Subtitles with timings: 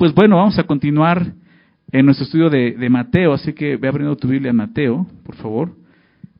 [0.00, 1.34] pues bueno, vamos a continuar
[1.92, 5.76] en nuestro estudio de, Mateo, así que ve abriendo tu Biblia en Mateo, por favor.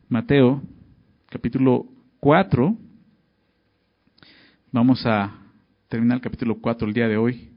[0.08, 0.62] Mateo,
[1.29, 1.84] capítulo
[2.20, 2.75] 4.
[4.73, 5.34] Vamos a
[5.91, 7.50] terminar el capítulo 4 el día de hoy.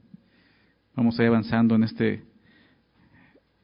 [0.94, 2.22] Vamos a ir avanzando en este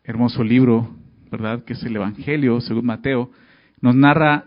[0.03, 0.97] hermoso libro,
[1.31, 1.63] ¿verdad?
[1.65, 3.31] Que es el Evangelio, según Mateo.
[3.83, 4.47] Nos narra,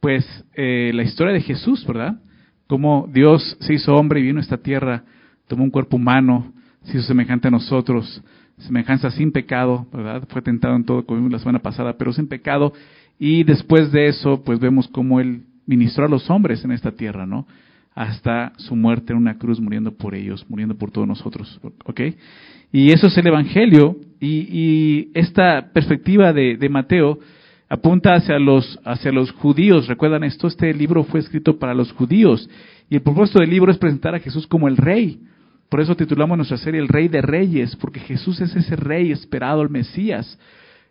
[0.00, 0.24] pues,
[0.54, 2.22] eh, la historia de Jesús, ¿verdad?
[2.68, 5.04] Cómo Dios se hizo hombre y vino a esta tierra,
[5.46, 6.53] tomó un cuerpo humano,
[6.84, 8.22] se hizo semejante a nosotros,
[8.58, 10.26] semejanza sin pecado, ¿verdad?
[10.28, 12.72] Fue tentado en todo, como vimos la semana pasada, pero sin pecado.
[13.18, 17.26] Y después de eso, pues vemos cómo Él ministró a los hombres en esta tierra,
[17.26, 17.46] ¿no?
[17.94, 21.60] hasta su muerte en una cruz, muriendo por ellos, muriendo por todos nosotros.
[21.84, 22.00] ¿Ok?
[22.72, 27.18] Y eso es el Evangelio, y, esta perspectiva de, Mateo
[27.68, 29.86] apunta hacia los, hacia los judíos.
[29.86, 30.48] ¿Recuerdan esto?
[30.48, 32.48] Este libro fue escrito para los judíos,
[32.90, 35.20] y el propósito del libro es presentar a Jesús como el Rey.
[35.68, 39.62] Por eso titulamos nuestra serie El Rey de Reyes, porque Jesús es ese Rey esperado,
[39.62, 40.38] el Mesías.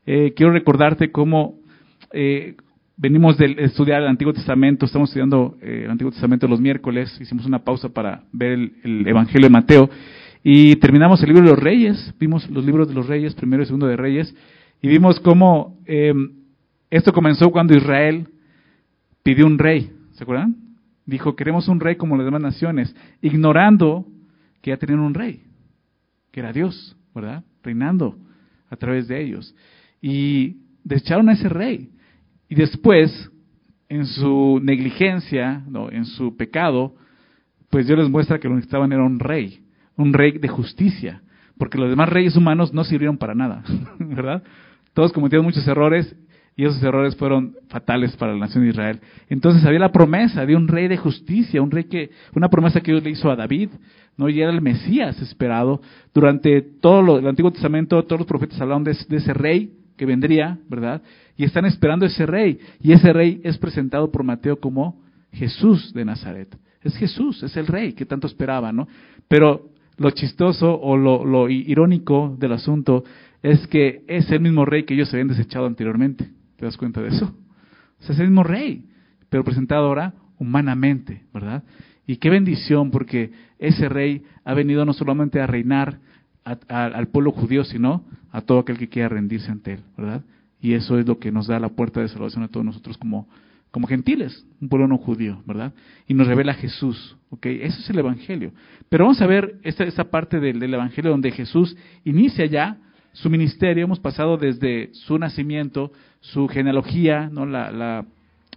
[0.05, 1.55] Eh, quiero recordarte cómo
[2.11, 2.55] eh,
[2.95, 7.45] Venimos de estudiar el Antiguo Testamento, estamos estudiando eh, el Antiguo Testamento los miércoles, hicimos
[7.47, 9.89] una pausa para ver el, Evangelio de Mateo.
[10.43, 13.65] Y terminamos el libro de los Reyes, vimos los libros de los Reyes, primero y
[13.65, 14.35] segundo de Reyes,
[14.79, 16.33] y vimos cómo em,
[16.91, 18.27] esto comenzó cuando Israel
[19.23, 20.55] pidió un rey, ¿se acuerdan?
[21.05, 24.05] Dijo, queremos un rey como las demás naciones, ignorando
[24.63, 25.43] que ya tenían un rey,
[26.31, 27.43] que era Dios, ¿verdad?
[27.61, 28.17] Reinando
[28.69, 29.53] a través de ellos.
[30.01, 30.55] Y
[30.85, 31.91] desecharon a ese rey.
[32.47, 33.29] Y después,
[33.89, 36.95] en su negligencia, no, en su pecado,
[37.69, 39.65] pues Dios les muestra que lo que necesitaban era un rey,
[39.97, 41.21] un rey de justicia,
[41.57, 43.65] porque los demás reyes humanos no sirvieron para nada,
[43.99, 44.43] ¿verdad?
[44.93, 46.15] Todos cometieron muchos errores
[46.55, 48.99] y esos errores fueron fatales para la nación de Israel.
[49.29, 52.91] Entonces había la promesa de un rey de justicia, un rey que, una promesa que
[52.91, 53.69] Dios le hizo a David,
[54.17, 54.29] ¿no?
[54.29, 55.81] Y era el Mesías esperado.
[56.13, 61.01] Durante todo el Antiguo Testamento, todos los profetas hablaban de ese rey que vendría, ¿verdad?
[61.37, 62.59] Y están esperando ese rey.
[62.81, 66.55] Y ese rey es presentado por Mateo como Jesús de Nazaret.
[66.81, 68.87] Es Jesús, es el rey que tanto esperaba, ¿no?
[69.27, 73.03] Pero lo chistoso o lo, irónico del asunto
[73.41, 76.29] es que es el mismo rey que ellos habían desechado anteriormente.
[76.63, 77.35] ¿Te das cuenta de eso?
[77.99, 78.85] Es el mismo rey,
[79.29, 81.61] pero presentado ahora humanamente, ¿verdad?
[82.07, 85.99] Y qué bendición, porque ese rey ha venido no solamente a reinar
[86.45, 90.23] al pueblo judío, sino a todo aquel que quiera rendirse ante él, ¿verdad?
[90.61, 93.27] Y eso es lo que nos da la puerta de salvación a todos nosotros como,
[93.69, 95.73] como gentiles, un pueblo no judío, ¿verdad?
[96.07, 97.45] Y nos revela Jesús, ¿ok?
[97.47, 98.53] Eso es el Evangelio.
[98.87, 101.75] Pero vamos a ver esta, esta parte del Evangelio donde Jesús
[102.05, 102.77] inicia ya
[103.13, 103.83] su ministerio.
[103.83, 105.91] Hemos pasado desde su nacimiento,
[106.23, 107.45] su genealogía, ¿no?
[107.45, 108.05] La, la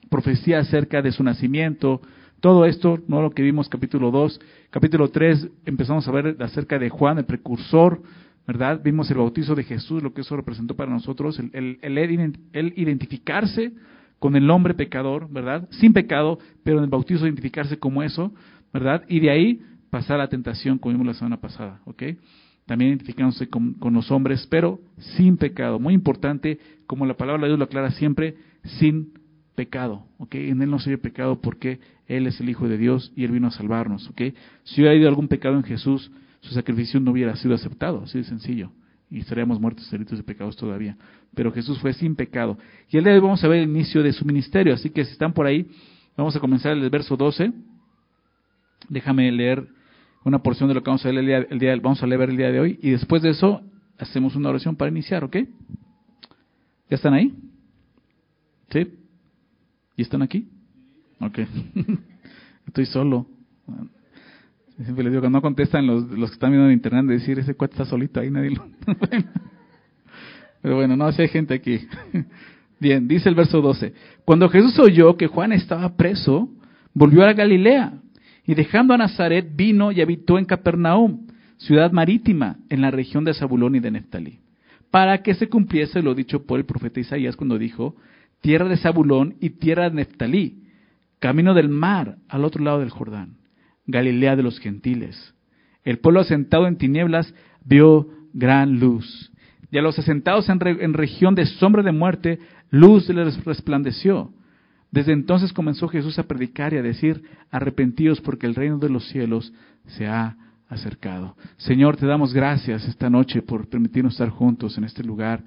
[0.09, 2.01] profecía acerca de su nacimiento,
[2.41, 4.41] todo esto, no lo que vimos capítulo 2,
[4.71, 8.03] capítulo 3 empezamos a ver acerca de Juan, el precursor,
[8.47, 8.81] ¿verdad?
[8.85, 13.73] Vimos el bautizo de Jesús, lo que eso representó para nosotros, el, el, identificarse
[14.21, 15.69] con el hombre pecador, ¿verdad?
[15.71, 18.33] Sin pecado, pero en el bautizo identificarse como eso,
[18.73, 19.03] ¿verdad?
[19.09, 22.03] Y de ahí pasar a la tentación, como vimos la semana pasada, ¿ok?
[22.67, 25.79] También identificándose con, los hombres, pero sin pecado.
[25.79, 29.13] Muy importante, como la palabra de Dios lo aclara siempre, sin
[29.55, 30.35] pecado, ¿ok?
[30.35, 31.79] En Él no se ve pecado porque
[32.09, 34.21] Él es el Hijo de Dios y Él vino a salvarnos, ¿ok?
[34.65, 36.11] Si hubiera habido algún pecado en Jesús,
[36.41, 38.73] su sacrificio no hubiera sido aceptado, así de sencillo,
[39.11, 40.97] y estaríamos muertos delitos de pecados todavía.
[41.35, 42.59] Pero Jesús fue sin pecado.
[42.91, 45.05] Y el día de hoy vamos a ver el inicio de su ministerio, así que
[45.05, 45.67] si están por ahí,
[46.17, 47.53] vamos a comenzar el verso 12.
[48.89, 49.67] Déjame leer
[50.27, 52.51] una porción de lo que vamos a leer el día, vamos a leer el día
[52.51, 53.63] de hoy, y después de eso
[53.97, 55.37] hacemos una oración para iniciar, ¿ok?
[55.37, 57.33] ¿Ya están ahí?
[58.71, 58.93] ¿Sí?
[59.97, 60.49] ¿Y están aquí?
[61.21, 61.39] Ok.
[62.67, 63.29] Estoy solo.
[64.83, 67.39] Siempre les digo que no contestan los, los que están viendo en internet de decir,
[67.39, 68.67] ese cuate está solito ahí, nadie lo...
[70.61, 71.87] Pero bueno, no, si hay gente aquí.
[72.81, 73.95] Bien, dice el verso 12.
[74.25, 76.49] Cuando Jesús oyó que Juan estaba preso,
[76.93, 77.93] volvió a Galilea
[78.47, 81.27] y dejando a Nazaret vino y habitó en Capernaum,
[81.57, 84.39] ciudad marítima, en la región de Zabulón y de Neftalí,
[84.91, 87.97] para que se cumpliese lo dicho por el profeta Isaías cuando dijo,
[88.41, 90.63] tierra de Zabulón y tierra de Neftalí,
[91.19, 93.37] camino del mar al otro lado del Jordán
[93.87, 95.35] Galilea de los gentiles.
[95.85, 97.33] El pueblo asentado en tinieblas
[97.65, 99.33] vio gran luz.
[99.71, 102.39] Y a los asentados en, región de sombra de muerte,
[102.71, 104.33] luz les resplandeció.
[104.97, 109.07] Desde entonces comenzó Jesús a predicar y a decir, arrepentidos porque el reino de los
[109.11, 109.53] cielos
[109.89, 110.39] se ha
[110.71, 111.37] acercado.
[111.59, 115.43] Señor, te damos gracias esta noche por permitirnos estar juntos en este lugar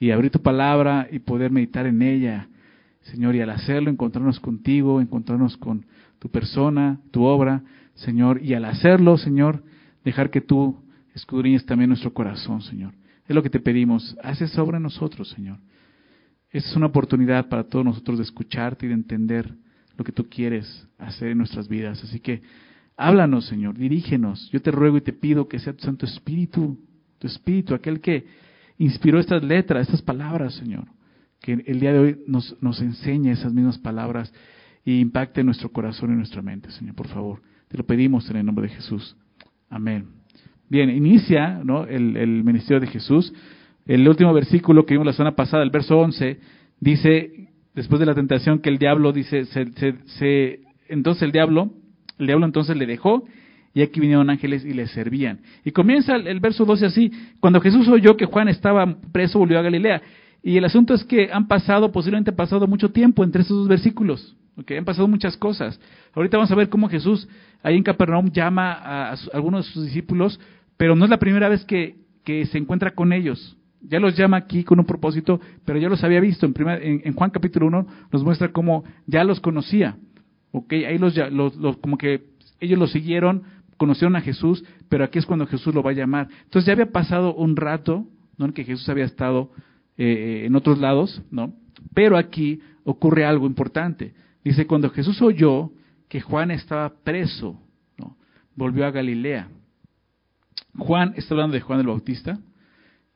[0.00, 2.48] y abrir tu palabra y poder meditar en ella.
[3.02, 5.86] Señor, y al hacerlo encontrarnos contigo, encontrarnos con
[6.18, 7.62] tu persona, tu obra,
[7.94, 9.62] Señor, y al hacerlo, Señor,
[10.04, 10.76] dejar que tú,
[11.14, 12.94] escudriñes también nuestro corazón, Señor.
[13.28, 14.16] Es lo que te pedimos.
[14.24, 15.58] Haz esa obra en nosotros, Señor.
[16.50, 19.54] Esa es una oportunidad para todos nosotros de escucharte y de entender
[19.96, 22.02] lo que tú quieres hacer en nuestras vidas.
[22.02, 22.42] Así que
[22.96, 24.50] háblanos, Señor, dirígenos.
[24.50, 26.78] Yo te ruego y te pido que sea tu Santo Espíritu,
[27.18, 28.26] tu Espíritu, aquel que
[28.78, 30.84] inspiró estas letras, estas palabras, Señor.
[31.40, 34.32] Que el día de hoy nos, nos enseñe esas mismas palabras
[34.84, 37.42] y impacte nuestro corazón y nuestra mente, Señor, por favor.
[37.68, 39.16] Te lo pedimos en el nombre de Jesús.
[39.68, 40.06] Amén.
[40.70, 41.84] Bien, inicia ¿no?
[41.84, 43.32] el, el ministerio de Jesús.
[43.88, 46.38] El último versículo que vimos la semana pasada, el verso 11,
[46.78, 49.66] dice, después de la tentación, que el diablo dice, se,
[50.06, 51.70] se, entonces el diablo,
[52.18, 53.24] el diablo entonces le dejó
[53.74, 55.40] y aquí vinieron ángeles y le servían.
[55.64, 59.62] Y comienza el, verso 12 así, cuando Jesús oyó que Juan estaba preso, volvió a
[59.62, 60.02] Galilea.
[60.42, 63.68] Y el asunto es que han pasado, posiblemente ha pasado mucho tiempo entre esos dos
[63.68, 64.36] versículos.
[64.56, 65.80] Okay, han pasado muchas cosas.
[66.14, 67.28] Ahorita vamos a ver cómo Jesús
[67.62, 70.40] ahí en Capernaum llama a, algunos de sus discípulos,
[70.76, 71.96] pero no es la primera vez que,
[72.26, 73.56] se encuentra con ellos.
[73.80, 76.46] Ya los llama aquí con un propósito, pero ya los había visto.
[76.46, 79.96] En, en, Juan capítulo 1 nos muestra cómo ya los conocía.
[80.50, 82.24] Okay, ahí los, los, los, como que
[82.60, 83.42] ellos lo siguieron,
[83.76, 86.28] conocieron a Jesús, pero aquí es cuando Jesús lo va a llamar.
[86.44, 88.46] Entonces ya había pasado un rato, ¿no?
[88.46, 89.50] En que Jesús había estado
[89.96, 91.54] eh, en otros lados, ¿no?
[91.94, 94.14] Pero aquí ocurre algo importante.
[94.42, 95.70] Dice, cuando Jesús oyó
[96.08, 97.60] que Juan estaba preso,
[98.56, 99.48] volvió a Galilea.
[100.76, 102.38] Juan, está hablando de Juan el Bautista,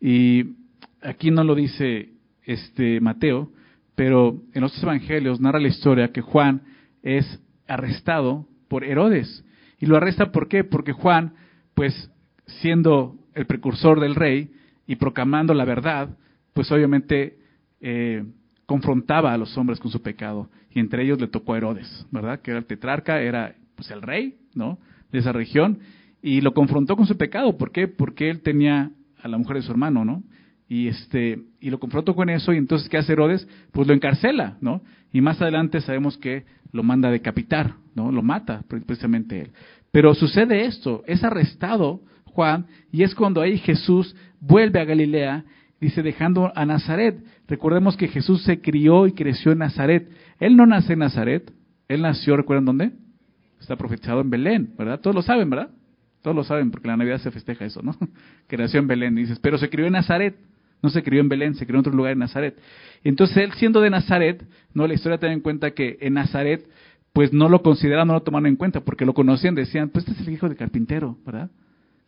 [0.02, 0.56] y
[1.00, 2.10] aquí no lo dice
[2.42, 3.52] este Mateo,
[3.94, 6.62] pero en los evangelios narra la historia que Juan
[7.04, 9.44] es arrestado por Herodes.
[9.78, 10.64] Y lo arresta ¿por qué?
[10.64, 11.34] Porque Juan,
[11.74, 12.10] pues
[12.46, 14.50] siendo el precursor del rey
[14.88, 16.18] y proclamando la verdad,
[16.52, 17.38] pues obviamente
[17.80, 18.24] eh,
[18.66, 22.40] confrontaba a los hombres con su pecado y entre ellos le tocó a Herodes, ¿verdad?
[22.40, 24.80] Que era el tetrarca, era pues el rey, ¿no?
[25.12, 25.78] De esa región
[26.20, 27.86] y lo confrontó con su pecado, ¿por qué?
[27.86, 28.90] Porque él tenía
[29.22, 30.22] a la mujer de su hermano, ¿no?
[30.68, 33.46] Y este y lo confrontó con eso y entonces qué hace Herodes?
[33.72, 34.82] Pues lo encarcela, ¿no?
[35.12, 38.10] Y más adelante sabemos que lo manda a decapitar, ¿no?
[38.10, 39.50] Lo mata precisamente él.
[39.90, 45.44] Pero sucede esto, es arrestado Juan y es cuando ahí Jesús vuelve a Galilea
[45.82, 47.22] dice dejando a Nazaret.
[47.48, 50.08] Recordemos que Jesús se crió y creció en Nazaret.
[50.38, 51.52] Él no nace en Nazaret,
[51.88, 52.92] él nació, ¿recuerdan dónde?
[53.60, 55.00] Está profetizado en Belén, ¿verdad?
[55.00, 55.70] Todos lo saben, ¿verdad?
[56.22, 57.96] Todos lo saben porque la Navidad se festeja eso, ¿no?
[58.48, 60.36] que nació en Belén, dices, pero se crió en Nazaret.
[60.82, 62.58] No se crió en Belén, se crió en otro lugar en Nazaret.
[63.04, 66.66] Entonces él siendo de Nazaret, no la historia tiene en cuenta que en Nazaret
[67.12, 70.20] pues no lo consideraban, no lo tomaron en cuenta porque lo conocían, decían, pues este
[70.20, 71.50] es el hijo de carpintero, ¿verdad?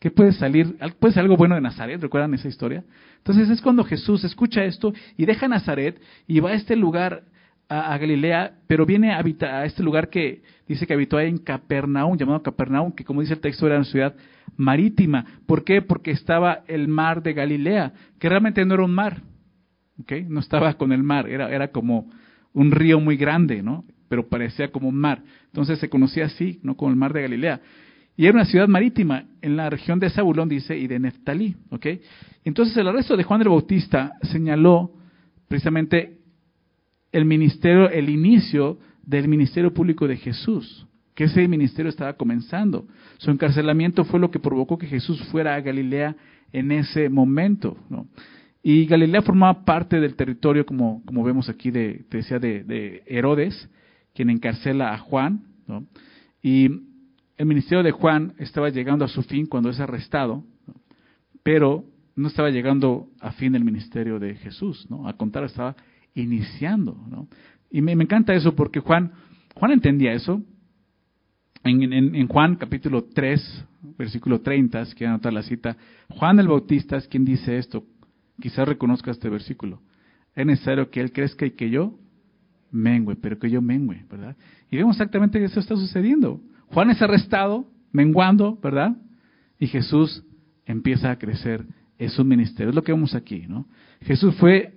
[0.01, 0.77] ¿Qué puede salir?
[0.99, 2.01] ¿Puede ser algo bueno de Nazaret?
[2.01, 2.85] ¿Recuerdan esa historia?
[3.19, 7.23] Entonces es cuando Jesús escucha esto y deja Nazaret y va a este lugar,
[7.69, 12.43] a, Galilea, pero viene a, a este lugar que dice que habitó en Capernaum, llamado
[12.43, 14.15] Capernaum, que como dice el texto era una ciudad
[14.57, 15.25] marítima.
[15.47, 15.83] ¿Por qué?
[15.83, 19.23] Porque estaba el mar de Galilea, que realmente no era un mar,
[20.01, 20.25] ¿okay?
[20.29, 22.11] no estaba con el mar, era, era como
[22.53, 23.85] un río muy grande, ¿no?
[24.09, 25.23] pero parecía como un mar.
[25.47, 26.77] Entonces se conocía así, ¿no?
[26.77, 27.61] como el mar de Galilea.
[28.17, 31.57] Y era una ciudad marítima en la región de Zabulón, dice, y de Neftalí.
[31.71, 31.87] ¿ok?
[32.45, 34.93] Entonces el arresto de Juan el Bautista señaló
[35.49, 36.19] precisamente
[37.15, 40.85] el ministerio, el inicio del ministerio público de Jesús,
[41.15, 42.89] que ese ministerio estaba comenzando.
[43.19, 46.17] Su encarcelamiento fue lo que provocó que Jesús fuera a Galilea
[46.53, 47.77] en ese momento.
[48.65, 53.05] Y Galilea formaba parte del territorio, como, como vemos aquí, de, te decía, de, de
[53.07, 53.71] Herodes,
[54.13, 55.45] quien encarcela a Juan.
[55.69, 55.87] ¿no?
[56.43, 56.69] Y
[57.37, 60.43] el ministerio de Juan estaba llegando a su fin cuando es arrestado,
[61.45, 61.85] pero
[62.17, 65.09] no estaba llegando a fin el ministerio de Jesús, ¿no?
[65.09, 65.77] A contar, estaba
[66.15, 67.29] iniciando, ¿no?
[67.71, 69.13] Y me, encanta eso porque Juan,
[69.55, 70.43] Juan entendía eso.
[71.65, 73.65] En, Juan capítulo 3,
[73.99, 75.77] versículo 30, si quieren anotar la cita,
[76.09, 77.85] Juan el Bautista es quien dice esto.
[78.41, 79.81] Quizás reconozca este versículo.
[80.35, 81.99] Es necesario que él crezca y que yo
[82.71, 84.37] mengue, pero que yo mengue, ¿verdad?
[84.71, 86.41] Y vemos exactamente que eso está sucediendo.
[86.67, 88.97] Juan es arrestado, menguando, ¿verdad?
[89.59, 90.25] Y Jesús
[90.67, 91.65] empieza a crecer
[91.99, 92.71] en su ministerio.
[92.71, 93.67] Es lo que vemos aquí, ¿no?
[94.03, 94.74] Jesús fue,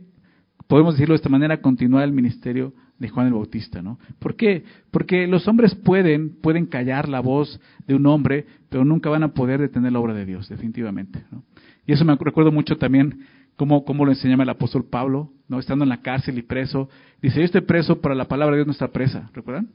[0.68, 4.00] podemos decirlo de esta manera, continuar el ministerio de Juan el Bautista, ¿no?
[4.20, 4.64] ¿Por qué?
[4.92, 9.34] Porque los hombres pueden, pueden callar la voz de un hombre, pero nunca van a
[9.34, 11.44] poder detener la obra de Dios, definitivamente, ¿no?
[11.86, 13.22] Y eso me recuerdo mucho también
[13.56, 15.60] cómo, cómo lo enseñaba el apóstol Pablo, ¿no?
[15.60, 16.90] Estando en la cárcel y preso.
[17.22, 19.70] Dice, yo estoy preso, para la palabra de Dios no está presa, ¿recuerdan?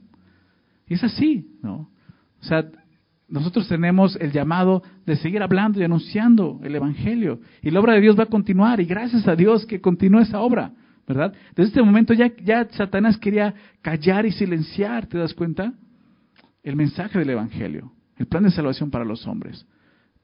[0.87, 1.89] Y es así, ¿no?
[2.41, 2.65] O sea,
[3.27, 7.39] nosotros tenemos el llamado de seguir hablando y anunciando el Evangelio.
[7.61, 8.79] Y la obra de Dios va a continuar.
[8.79, 10.73] Y gracias a Dios que continúa esa obra,
[11.07, 11.33] ¿verdad?
[11.55, 15.73] Desde este momento ya, ya Satanás quería callar y silenciar, ¿te das cuenta?
[16.63, 19.65] El mensaje del Evangelio, el plan de salvación para los hombres.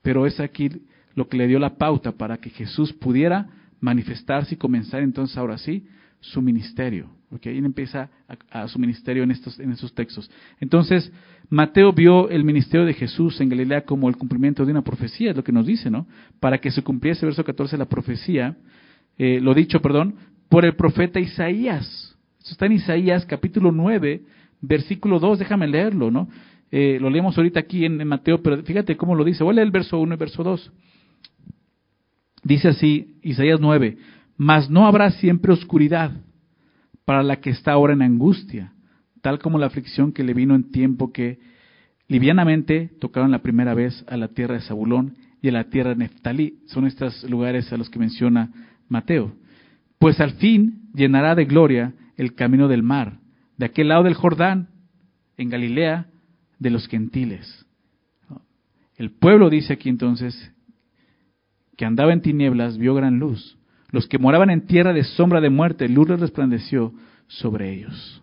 [0.01, 0.69] Pero es aquí
[1.15, 3.47] lo que le dio la pauta para que Jesús pudiera
[3.81, 5.85] manifestarse y comenzar entonces ahora sí
[6.21, 7.09] su ministerio.
[7.29, 8.09] Porque ahí empieza
[8.49, 10.31] a, su ministerio en estos, en estos textos.
[10.59, 11.11] Entonces,
[11.49, 15.35] Mateo vio el ministerio de Jesús en Galilea como el cumplimiento de una profecía, es
[15.35, 16.07] lo que nos dice, ¿no?
[16.39, 18.57] Para que se cumpliese, verso 14, la profecía,
[19.17, 20.15] eh, lo dicho, perdón,
[20.49, 22.17] por el profeta Isaías.
[22.39, 24.23] Esto está en Isaías capítulo 9,
[24.61, 26.27] versículo 2, déjame leerlo, ¿no?
[26.71, 29.43] Eh, lo leemos ahorita aquí en, Mateo, pero fíjate cómo lo dice.
[29.43, 30.71] Voy a leer el verso 1 y verso 2.
[32.43, 33.97] Dice así, Isaías 9,
[34.37, 36.11] mas no habrá siempre oscuridad
[37.05, 38.73] para la que está ahora en angustia,
[39.21, 41.39] tal como la aflicción que le vino en tiempo que
[42.07, 45.97] livianamente tocaron la primera vez a la tierra de Zabulón y a la tierra de
[45.97, 46.59] Neftalí.
[46.67, 48.51] Son estos lugares a los que menciona
[48.87, 49.33] Mateo.
[49.99, 53.19] Pues al fin llenará de gloria el camino del mar,
[53.57, 54.69] de aquel lado del Jordán,
[55.37, 56.07] en Galilea,
[56.57, 57.65] de los gentiles.
[58.97, 60.53] El pueblo dice aquí entonces
[61.77, 63.57] que andaba en tinieblas vio gran luz.
[63.91, 66.93] Los que moraban en tierra de sombra de muerte, luz les resplandeció
[67.27, 68.21] sobre ellos.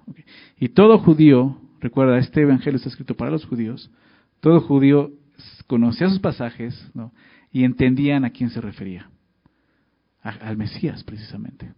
[0.59, 3.91] Y todo judío, recuerda, este evangelio está escrito para los judíos,
[4.41, 5.13] todo judío
[5.67, 6.93] conocía sus pasajes
[7.51, 9.09] y entendían a quién se refería,
[10.27, 11.73] al Mesías precisamente.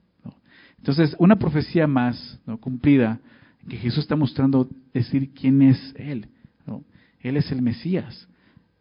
[0.78, 2.58] Entonces, una profecía más ¿no?
[2.58, 3.20] cumplida
[3.68, 6.28] que Jesús está mostrando decir quién es Él.
[7.20, 8.28] Él es el Mesías.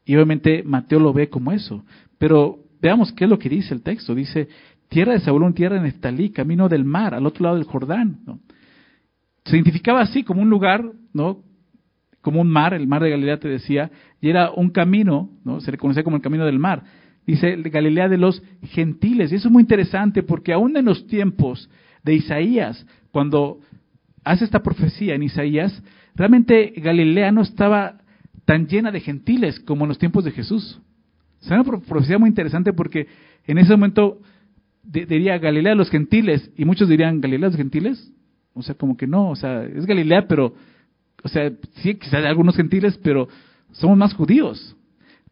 [0.06, 1.84] Y obviamente Mateo lo ve como eso.
[2.18, 4.14] Pero veamos qué es lo que dice el texto.
[4.16, 4.48] Dice,
[4.90, 8.20] tierra de Zabulón, tierra de Neftalí, camino del mar, al otro lado del Jordán.
[9.46, 11.44] Se identificaba así como un lugar, ¿no?
[12.22, 13.90] Como un mar, el mar de Galilea te decía,
[14.22, 15.62] y era un camino, ¿no?
[15.62, 16.84] Se le conocía como el camino del mar.
[17.28, 19.32] Dice Galilea de los gentiles.
[19.32, 21.70] Y eso es muy interesante porque aún en los tiempos
[22.04, 23.60] de Isaías, cuando
[24.24, 25.84] hace esta profecía en Isaías,
[26.16, 27.98] realmente Galilea no estaba
[28.46, 30.80] tan llena de gentiles como en los tiempos de Jesús.
[31.42, 33.08] Es una profecía muy interesante porque
[33.46, 34.22] en ese momento
[34.84, 38.14] diría Galilea de los gentiles y muchos dirían Galilea de los gentiles.
[38.54, 40.56] O sea, como que no, o sea, es Galilea, pero,
[41.24, 43.28] o sea, sí, quizás hay algunos gentiles, pero
[43.74, 44.77] somos más judíos.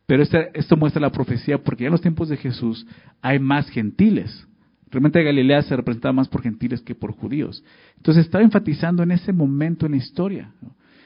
[0.06, 2.86] Pero este, esto muestra la profecía porque ya en los tiempos de Jesús
[3.22, 4.48] hay más gentiles.
[4.92, 7.64] Realmente Galilea se representaba más por gentiles que por judíos.
[7.98, 10.52] Entonces estaba enfatizando en ese momento en la historia.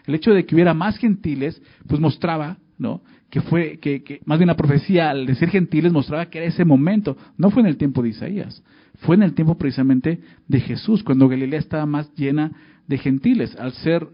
[0.06, 3.02] El hecho de que hubiera más gentiles, pues mostraba, ¿no?
[3.30, 7.16] Que fue, que, más bien la profecía al decir gentiles mostraba que era ese momento.
[7.38, 8.64] No fue en el tiempo de Isaías,
[9.00, 12.52] fue en el tiempo precisamente de Jesús, cuando Galilea estaba más llena
[12.88, 13.56] de gentiles.
[13.56, 14.08] Al ser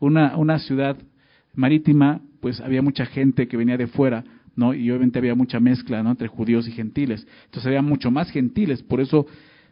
[0.00, 0.96] una ciudad
[1.54, 4.24] marítima, pues había mucha gente que venía de fuera,
[4.56, 4.74] ¿no?
[4.74, 6.10] Y obviamente había mucha mezcla, ¿no?
[6.10, 7.24] Entre judíos y gentiles.
[7.44, 9.26] Entonces había mucho más gentiles, por eso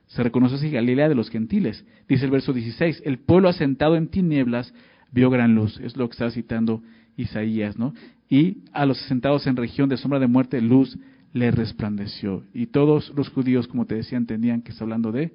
[0.07, 1.85] se reconoce así Galilea de los gentiles.
[2.09, 4.73] Dice el verso 16, el pueblo asentado en tinieblas
[5.11, 5.81] vio gran luz.
[5.81, 6.81] Es lo que está citando
[7.17, 7.93] Isaías, ¿no?
[8.29, 10.97] Y a los asentados en región de sombra de muerte, luz
[11.33, 12.45] le resplandeció.
[12.55, 15.33] Y todos los judíos, como te decía, entendían que está hablando de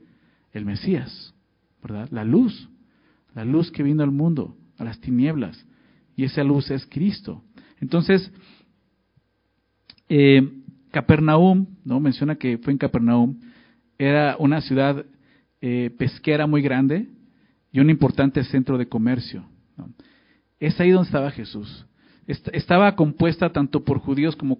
[0.53, 1.33] el Mesías,
[1.83, 2.07] ¿verdad?
[2.11, 2.69] La luz,
[3.33, 5.65] la luz que vino al mundo, a las tinieblas.
[6.15, 7.43] Y esa luz es Cristo.
[7.79, 8.31] Entonces,
[10.09, 10.49] eh,
[10.91, 11.99] Capernaum, ¿no?
[11.99, 13.39] Menciona que fue en Capernaum,
[13.97, 15.05] era una ciudad
[15.61, 17.09] eh, pesquera muy grande
[17.71, 19.45] y un importante centro de comercio.
[20.59, 21.85] Es ahí donde estaba Jesús.
[22.27, 24.57] Estaba compuesta tanto por judíos como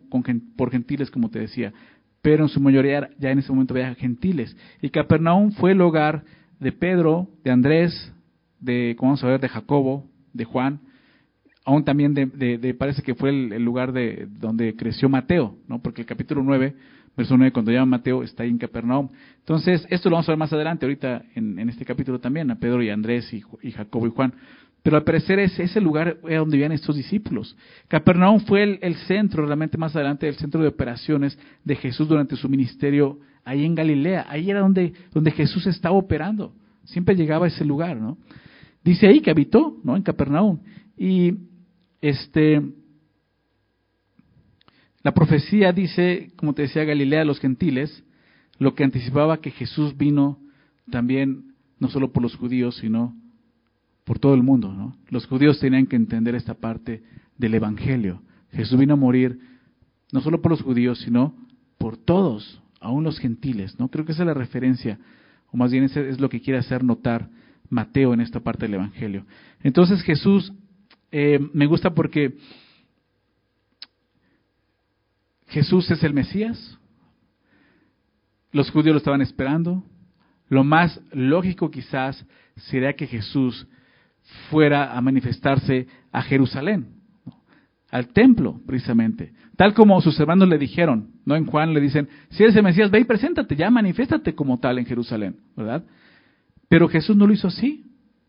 [0.55, 1.73] por gentiles, como te decía,
[2.21, 4.55] pero en su mayoría ya en ese momento había gentiles.
[4.81, 6.23] Y Capernaum fue el hogar
[6.59, 8.13] de Pedro, de Andrés,
[8.59, 10.79] de, como vamos a ver, de Jacobo, de Juan,
[11.65, 15.79] aún también de, parece que fue el, lugar de donde creció Mateo, ¿no?
[15.79, 16.75] Porque el capítulo 9,
[17.17, 19.09] verso 9, cuando llama Mateo, está ahí en Capernaum.
[19.39, 22.83] Entonces, esto lo vamos a ver más adelante, ahorita en, este capítulo también, a Pedro
[22.83, 24.33] y Andrés y, Jacobo y Juan.
[24.83, 27.57] Pero al parecer es ese lugar donde vivían estos discípulos.
[27.87, 32.47] Capernaum fue el, centro, realmente más adelante, el centro de operaciones de Jesús durante su
[32.47, 34.27] ministerio ahí en Galilea.
[34.29, 36.53] Ahí era donde, donde Jesús estaba operando.
[36.83, 38.19] Siempre llegaba a ese lugar, ¿no?
[38.83, 39.95] Dice ahí que habitó, ¿no?
[39.95, 40.59] En Capernaum.
[40.95, 41.33] Y
[42.09, 42.61] este,
[45.01, 48.03] la profecía dice, como te decía Galilea, a los gentiles,
[48.59, 50.39] lo que anticipaba que Jesús vino
[50.89, 53.15] también, no solo por los judíos, sino
[54.03, 54.71] por todo el mundo.
[54.71, 54.95] ¿no?
[55.09, 57.03] Los judíos tenían que entender esta parte
[57.37, 58.21] del Evangelio.
[58.51, 59.39] Jesús vino a morir
[60.11, 61.35] no solo por los judíos, sino
[61.79, 63.79] por todos, aún los gentiles.
[63.79, 63.89] ¿no?
[63.89, 64.99] Creo que esa es la referencia,
[65.51, 67.29] o más bien es lo que quiere hacer notar
[67.67, 69.25] Mateo en esta parte del Evangelio.
[69.63, 70.53] Entonces Jesús
[71.17, 72.35] eh, me gusta porque
[75.47, 76.77] Jesús es el Mesías,
[78.51, 79.81] los judíos lo estaban esperando,
[80.49, 82.25] lo más lógico quizás
[82.57, 83.65] sería que Jesús
[84.49, 86.87] fuera a manifestarse a Jerusalén.
[87.91, 89.31] al templo, precisamente.
[89.55, 91.37] Tal como sus hermanos le dijeron, ¿no?
[91.37, 94.79] En Juan le dicen, si eres el Mesías, ve y preséntate, ya manifiéstate como tal
[94.79, 95.85] en Jerusalén, ¿verdad?
[96.67, 97.85] Pero Jesús no lo hizo así.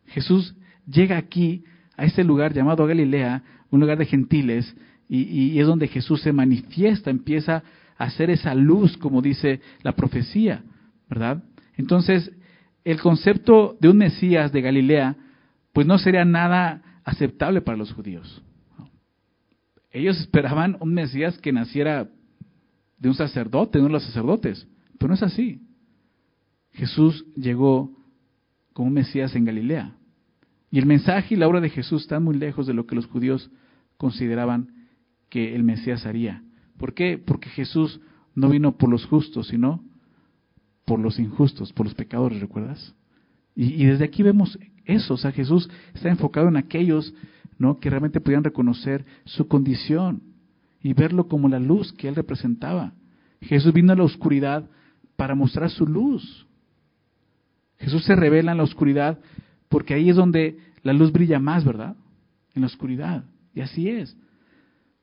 [0.06, 0.54] Jesús
[0.86, 1.64] llega aquí,
[1.96, 4.76] a este lugar llamado Galilea, un lugar de gentiles,
[5.08, 7.62] y, y es donde Jesús se manifiesta, empieza
[7.96, 10.62] a hacer esa luz, como dice la profecía,
[11.08, 11.42] ¿verdad?
[11.76, 12.32] Entonces,
[12.84, 15.16] el concepto de un Mesías de Galilea,
[15.72, 18.42] pues no sería nada aceptable para los judíos.
[19.90, 22.08] Ellos esperaban un Mesías que naciera
[22.98, 25.62] de un sacerdote, de uno de los sacerdotes, pero no es así.
[26.72, 27.90] Jesús llegó
[28.72, 29.95] como un Mesías en Galilea.
[30.70, 33.06] Y el mensaje y la obra de Jesús están muy lejos de lo que los
[33.06, 33.50] judíos
[33.96, 34.86] consideraban
[35.28, 36.42] que el Mesías haría.
[36.78, 37.18] ¿Por qué?
[37.18, 38.00] Porque Jesús
[38.34, 39.82] no vino por los justos, sino
[40.84, 42.94] por los injustos, por los pecadores, ¿recuerdas?
[43.54, 47.14] Y, desde aquí vemos eso, o sea, Jesús está enfocado en aquellos
[47.58, 47.80] ¿no?
[47.80, 50.22] que realmente podían reconocer su condición
[50.82, 52.92] y verlo como la luz que él representaba.
[53.40, 54.68] Jesús vino a la oscuridad
[55.16, 56.46] para mostrar su luz.
[57.78, 59.18] Jesús se revela en la oscuridad
[59.68, 61.96] porque ahí es donde la luz brilla más, ¿verdad?
[62.54, 63.24] En la oscuridad.
[63.54, 64.16] Y así es.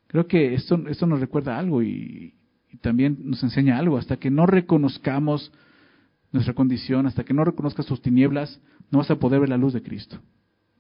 [0.08, 2.36] Creo que esto, esto nos recuerda algo y,
[2.82, 3.98] también nos enseña algo.
[3.98, 5.52] Hasta que no reconozcamos
[6.32, 8.60] nuestra condición, hasta que no reconozcas tus tinieblas,
[8.92, 10.20] no vas a poder ver la luz de Cristo.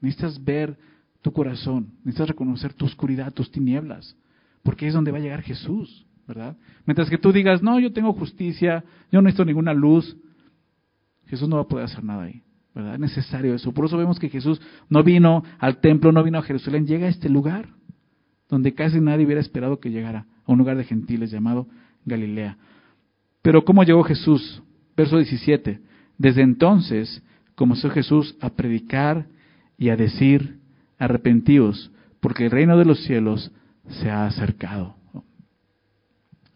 [0.01, 0.77] Necesitas ver
[1.21, 4.15] tu corazón, necesitas reconocer tu oscuridad, tus tinieblas,
[4.61, 6.57] porque es donde va a llegar Jesús, ¿verdad?
[6.85, 10.17] Mientras que tú digas, no, yo tengo justicia, yo no necesito ninguna luz,
[11.27, 12.43] Jesús no va a poder hacer nada ahí,
[12.75, 13.71] Es necesario eso.
[13.71, 17.09] Por eso vemos que Jesús no vino al templo, no vino a Jerusalén, llega a
[17.09, 17.69] este lugar,
[18.49, 21.67] donde casi nadie hubiera esperado que llegara, a un lugar de gentiles llamado
[22.05, 22.57] Galilea.
[23.41, 24.63] Pero ¿cómo llegó Jesús?
[24.97, 25.81] Verso 17.
[26.17, 27.23] Desde entonces
[27.55, 29.27] comenzó Jesús a predicar
[29.77, 30.59] y a decir,
[30.97, 33.51] arrepentíos, porque el reino de los cielos
[33.87, 34.95] se ha acercado.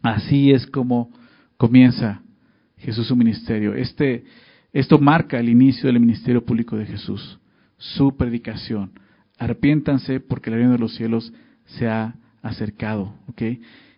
[0.02, 1.12] Así es como
[1.58, 2.22] comienza
[2.78, 3.74] Jesús su ministerio.
[3.74, 4.24] Este,
[4.74, 7.40] esto marca el inicio del ministerio público de Jesús,
[7.78, 8.92] su predicación.
[9.38, 11.34] Arrepiéntanse porque el reino de los cielos
[11.66, 13.14] se ha acercado.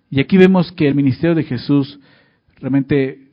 [0.09, 1.99] Y aquí vemos que el ministerio de Jesús
[2.59, 3.29] realmente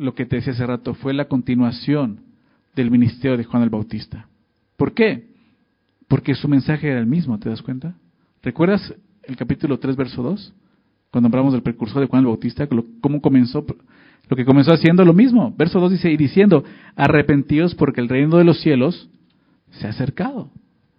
[0.00, 2.20] lo que te decía hace rato, fue la continuación
[2.74, 4.28] del ministerio de Juan el Bautista.
[4.76, 5.28] ¿Por qué?
[6.08, 7.94] Porque su mensaje era el mismo, ¿te das cuenta?
[8.42, 10.54] ¿Recuerdas el capítulo 3, verso 2?
[11.10, 12.66] Cuando hablamos del precursor de Juan el Bautista,
[13.02, 13.66] cómo comenzó,
[14.30, 15.52] lo que comenzó haciendo lo mismo.
[15.58, 16.64] Verso 2 dice, y diciendo,
[16.94, 19.10] arrepentidos porque el reino de los cielos
[19.72, 20.52] se ha acercado.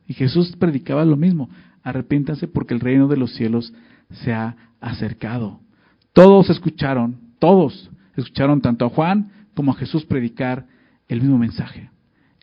[0.05, 1.49] Y Jesús predicaba lo mismo,
[1.81, 3.73] arrepiéntanse porque el reino de los cielos
[4.09, 5.61] se ha acercado.
[6.11, 10.65] Todos escucharon, todos escucharon tanto a Juan como a Jesús predicar
[11.07, 11.89] el mismo mensaje.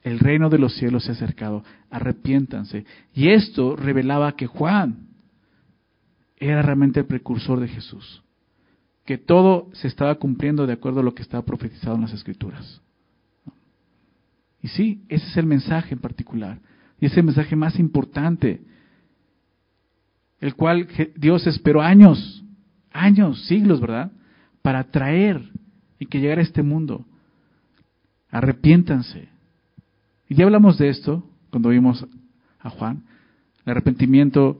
[0.02, 2.86] El reino de los cielos se ha acercado, arrepiéntanse.
[3.12, 5.08] Y esto revelaba que Juan
[6.38, 8.22] era realmente el precursor de Jesús,
[9.08, 12.82] que todo se estaba cumpliendo de acuerdo a lo que estaba profetizado en las Escrituras.
[14.60, 16.60] Y sí, ese es el mensaje en particular,
[17.00, 18.60] y es el mensaje más importante,
[20.40, 22.44] el cual Dios esperó años,
[22.92, 24.12] años, siglos, ¿verdad?
[24.60, 25.52] Para traer
[25.98, 27.06] y que llegara a este mundo.
[28.30, 29.30] Arrepiéntanse.
[30.28, 32.06] Y ya hablamos de esto cuando vimos
[32.60, 33.04] a Juan.
[33.64, 34.58] El arrepentimiento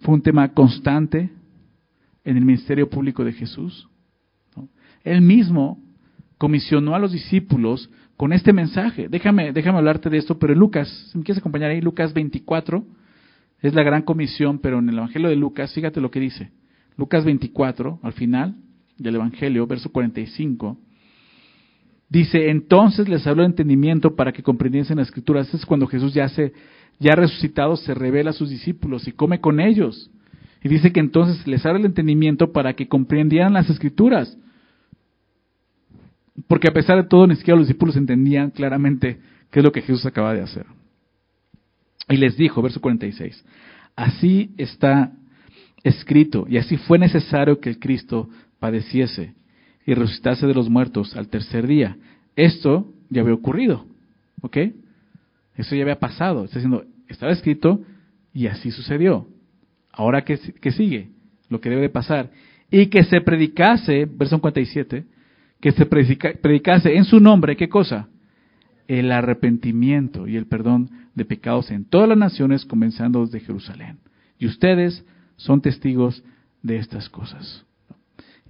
[0.00, 1.30] fue un tema constante
[2.24, 3.88] en el ministerio público de Jesús.
[5.02, 5.78] Él mismo
[6.38, 9.08] comisionó a los discípulos con este mensaje.
[9.08, 12.84] Déjame, déjame hablarte de esto, pero Lucas, si me quieres acompañar ahí, Lucas 24,
[13.60, 16.50] es la gran comisión, pero en el Evangelio de Lucas, fíjate lo que dice.
[16.96, 18.56] Lucas 24, al final,
[18.98, 20.78] del Evangelio, verso 45,
[22.08, 25.52] dice, entonces les habló entendimiento para que comprendiesen las escrituras.
[25.52, 26.52] es cuando Jesús ya, se,
[27.00, 30.10] ya resucitado se revela a sus discípulos y come con ellos.
[30.64, 34.36] Y dice que entonces les abre el entendimiento para que comprendieran las escrituras.
[36.48, 39.82] Porque a pesar de todo, ni siquiera los discípulos entendían claramente qué es lo que
[39.82, 40.64] Jesús acaba de hacer.
[42.08, 43.44] Y les dijo, verso 46,
[43.94, 45.12] así está
[45.82, 49.34] escrito, y así fue necesario que el Cristo padeciese
[49.84, 51.98] y resucitase de los muertos al tercer día.
[52.36, 53.84] Esto ya había ocurrido,
[54.40, 54.56] ¿ok?
[55.56, 56.44] Eso ya había pasado.
[56.44, 57.82] Está diciendo, estaba escrito
[58.32, 59.28] y así sucedió.
[59.96, 60.36] Ahora, ¿qué,
[60.72, 61.10] sigue?
[61.48, 62.30] Lo que debe de pasar.
[62.70, 65.04] Y que se predicase, verso 57,
[65.60, 68.08] que se predicase en su nombre, ¿qué cosa?
[68.88, 73.98] El arrepentimiento y el perdón de pecados en todas las naciones, comenzando desde Jerusalén.
[74.38, 75.04] Y ustedes
[75.36, 76.24] son testigos
[76.62, 77.64] de estas cosas.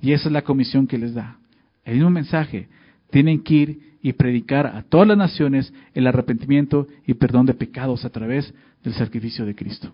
[0.00, 1.38] Y esa es la comisión que les da.
[1.84, 2.68] El mismo mensaje.
[3.10, 8.04] Tienen que ir y predicar a todas las naciones el arrepentimiento y perdón de pecados
[8.04, 8.52] a través
[8.82, 9.92] del sacrificio de Cristo.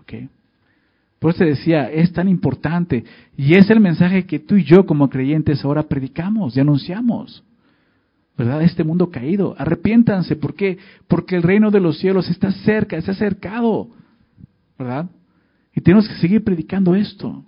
[0.00, 0.14] ¿Ok?
[1.20, 3.04] Por eso decía, es tan importante.
[3.36, 7.44] Y es el mensaje que tú y yo como creyentes ahora predicamos y anunciamos.
[8.38, 8.62] ¿Verdad?
[8.62, 9.54] Este mundo caído.
[9.58, 10.34] Arrepiéntanse.
[10.34, 10.78] ¿Por qué?
[11.06, 13.90] Porque el reino de los cielos está cerca, está acercado.
[14.78, 15.10] ¿Verdad?
[15.74, 17.44] Y tenemos que seguir predicando esto.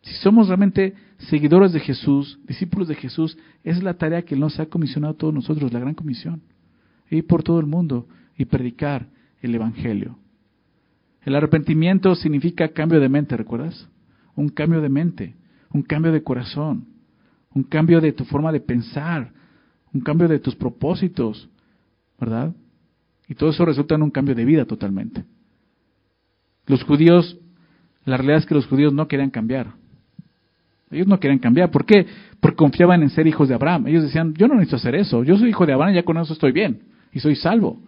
[0.00, 4.64] Si somos realmente seguidores de Jesús, discípulos de Jesús, es la tarea que nos ha
[4.66, 6.40] comisionado a todos nosotros, la gran comisión.
[7.10, 9.08] Ir por todo el mundo y predicar
[9.42, 10.16] el Evangelio.
[11.28, 13.86] El arrepentimiento significa cambio de mente, ¿recuerdas?
[14.34, 15.34] Un cambio de mente,
[15.70, 16.86] un cambio de corazón,
[17.52, 19.30] un cambio de tu forma de pensar,
[19.92, 21.50] un cambio de tus propósitos,
[22.18, 22.54] ¿verdad?
[23.28, 25.22] Y todo eso resulta en un cambio de vida totalmente.
[26.64, 27.36] Los judíos,
[28.06, 29.74] la realidad es que los judíos no querían cambiar.
[30.90, 31.70] Ellos no querían cambiar.
[31.70, 32.06] ¿Por qué?
[32.40, 33.88] Porque confiaban en ser hijos de Abraham.
[33.88, 35.22] Ellos decían, yo no necesito hacer eso.
[35.24, 36.84] Yo soy hijo de Abraham ya con eso estoy bien.
[37.12, 37.82] Y soy salvo.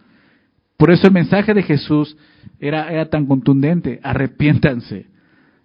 [0.80, 2.16] Por eso el mensaje de Jesús
[2.58, 4.00] era, era tan contundente.
[4.02, 5.08] Arrepiéntanse.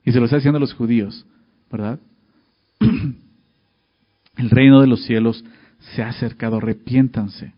[0.03, 1.25] Y se lo está haciendo a los judíos.
[1.71, 2.01] ¿Verdad?
[4.37, 5.45] El reino de los cielos
[5.79, 6.57] se ha acercado.
[6.57, 7.53] Arrepiéntanse.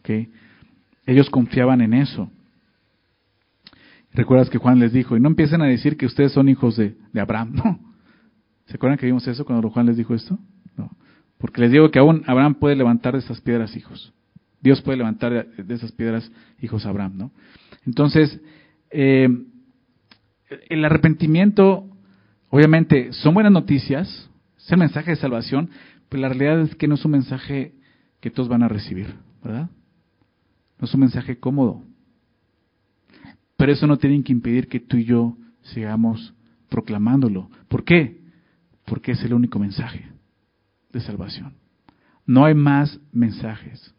[0.00, 0.32] ¿Okay?
[1.06, 2.28] Ellos confiaban en eso.
[4.12, 6.96] Recuerdas que Juan les dijo, y no empiecen a decir que ustedes son hijos de,
[7.12, 7.52] de Abraham.
[7.64, 7.80] No,
[8.66, 10.40] ¿Se acuerdan que vimos eso cuando Juan les dijo esto?
[10.76, 10.90] No.
[11.38, 14.12] Porque les digo que aún Abraham puede levantar de esas piedras hijos.
[14.60, 17.32] Dios puede levantar de esas piedras hijos a Abraham, ¿no?
[17.84, 18.40] Entonces,
[18.90, 19.28] eh,
[20.68, 21.88] el arrepentimiento,
[22.48, 25.70] obviamente, son buenas noticias, es el mensaje de salvación,
[26.08, 27.74] pero la realidad es que no es un mensaje
[28.20, 29.70] que todos van a recibir, ¿verdad?
[30.78, 31.82] No es un mensaje cómodo.
[33.56, 36.34] Pero eso no tiene que impedir que tú y yo sigamos
[36.68, 37.50] proclamándolo.
[37.68, 38.26] ¿Por qué?
[38.86, 40.06] porque es el único mensaje
[40.92, 41.54] de salvación.
[42.24, 43.94] No hay más mensajes,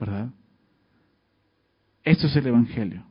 [0.00, 0.30] ¿verdad?
[2.02, 3.04] Esto es el Evangelio.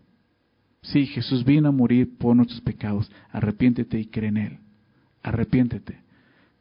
[0.82, 3.12] Sí, Jesús vino a morir por nuestros pecados.
[3.32, 4.58] Arrepiéntete y cree en Él.
[5.24, 6.00] Arrepiéntete.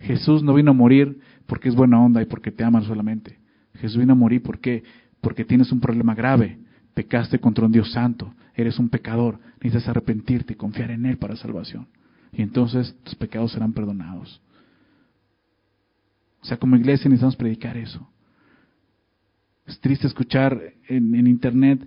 [0.00, 3.38] Jesús no vino a morir porque es buena onda y porque te aman solamente.
[3.74, 4.84] Jesús vino a morir porque,
[5.20, 6.58] porque tienes un problema grave.
[6.94, 8.34] Pecaste contra un Dios santo.
[8.54, 9.38] Eres un pecador.
[9.62, 11.86] Necesitas arrepentirte y confiar en Él para salvación
[12.32, 14.40] y entonces tus pecados serán perdonados.
[16.40, 18.08] O sea, como iglesia necesitamos predicar eso.
[19.68, 21.87] Es triste escuchar en, internet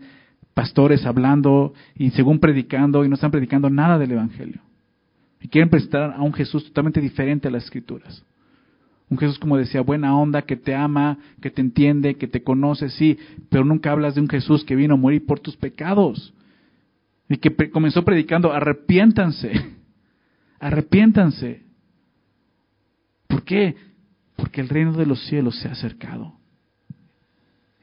[0.54, 4.62] pastores hablando y según predicando y no están predicando nada del Evangelio.
[5.42, 8.24] Y quieren presentar a un Jesús totalmente diferente a las Escrituras.
[9.10, 12.90] Un Jesús, como decía, buena onda, que te ama, que te entiende, que te conoce,
[12.90, 13.18] sí,
[13.50, 16.34] pero nunca hablas de un Jesús que vino a morir por tus pecados.
[17.28, 19.52] Y que comenzó predicando, arrepiéntanse.
[20.60, 21.64] Arrepiéntanse.
[23.28, 23.76] ¿Por qué?
[24.36, 26.41] Porque el reino de los cielos se ha acercado.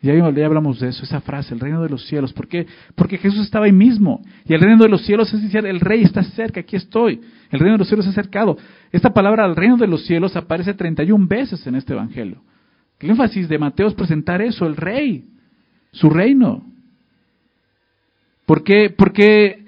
[0.01, 2.33] Ya, ya hablamos de eso, esa frase, el reino de los cielos.
[2.33, 2.67] ¿Por qué?
[2.95, 4.23] Porque Jesús estaba ahí mismo.
[4.45, 7.21] Y el reino de los cielos es decir, el rey está cerca, aquí estoy.
[7.51, 8.57] El reino de los cielos se ha acercado.
[8.93, 12.43] Esta palabra, el reino de los cielos, aparece 31 veces en este evangelio.
[13.01, 15.25] El énfasis de Mateo es presentar eso, el rey,
[15.93, 16.65] su reino.
[18.47, 18.91] ¿Por qué?
[18.97, 19.65] Porque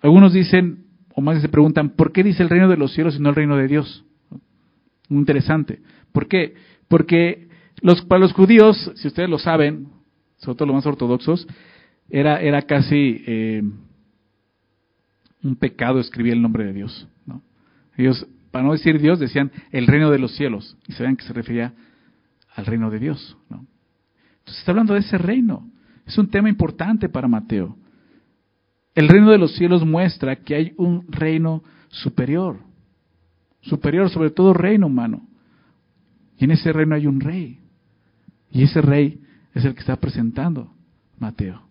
[0.00, 0.84] algunos dicen,
[1.14, 3.34] o más se preguntan, ¿por qué dice el reino de los cielos y no el
[3.34, 4.04] reino de Dios?
[5.08, 5.80] Muy interesante.
[6.12, 6.54] ¿Por qué?
[6.88, 7.49] Porque
[7.82, 9.88] los, para los judíos, si ustedes lo saben,
[10.38, 11.46] sobre todo los más ortodoxos,
[12.08, 13.62] era, era casi eh,
[15.42, 17.08] un pecado escribir el nombre de Dios.
[17.26, 17.42] ¿no?
[17.96, 20.76] Ellos, para no decir Dios, decían el reino de los cielos.
[20.88, 21.72] Y sabían que se refería
[22.54, 23.36] al reino de Dios.
[23.48, 23.66] ¿no?
[24.40, 25.70] Entonces está hablando de ese reino.
[26.06, 27.76] Es un tema importante para Mateo.
[28.94, 32.58] El reino de los cielos muestra que hay un reino superior,
[33.60, 35.26] superior sobre todo reino humano.
[36.36, 37.60] Y en ese reino hay un rey.
[38.50, 39.20] Y ese rey
[39.54, 40.72] es el que está presentando
[41.18, 41.62] Mateo.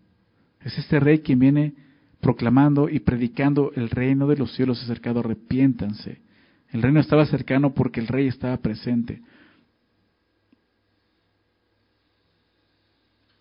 [0.61, 1.73] Es este rey quien viene
[2.21, 6.21] proclamando y predicando el reino de los cielos acercado, arrepiéntanse.
[6.69, 9.21] El reino estaba cercano porque el rey estaba presente.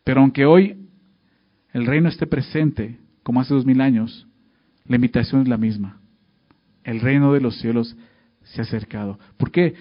[0.04, 0.88] Pero aunque hoy
[1.72, 4.26] el reino esté presente, como hace dos mil años,
[4.86, 6.00] la invitación es la misma.
[6.82, 7.94] El reino de los cielos
[8.42, 9.18] se ha acercado.
[9.36, 9.74] ¿Por qué?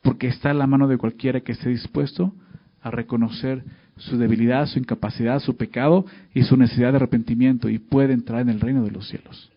[0.00, 2.34] Porque está a la mano de cualquiera que esté dispuesto
[2.82, 3.64] a reconocer
[3.96, 8.48] su debilidad, su incapacidad, su pecado y su necesidad de arrepentimiento y puede entrar en
[8.48, 9.50] el reino de los cielos.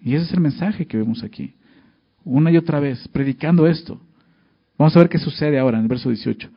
[0.00, 1.54] Y ese es el mensaje que vemos aquí.
[2.24, 4.00] Una y otra vez, predicando esto.
[4.78, 6.48] Vamos a ver qué sucede ahora en el verso 18.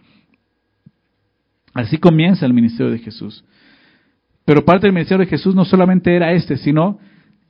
[1.74, 3.44] Así comienza el ministerio de Jesús.
[4.46, 7.00] Pero parte del ministerio de Jesús no solamente era este, sino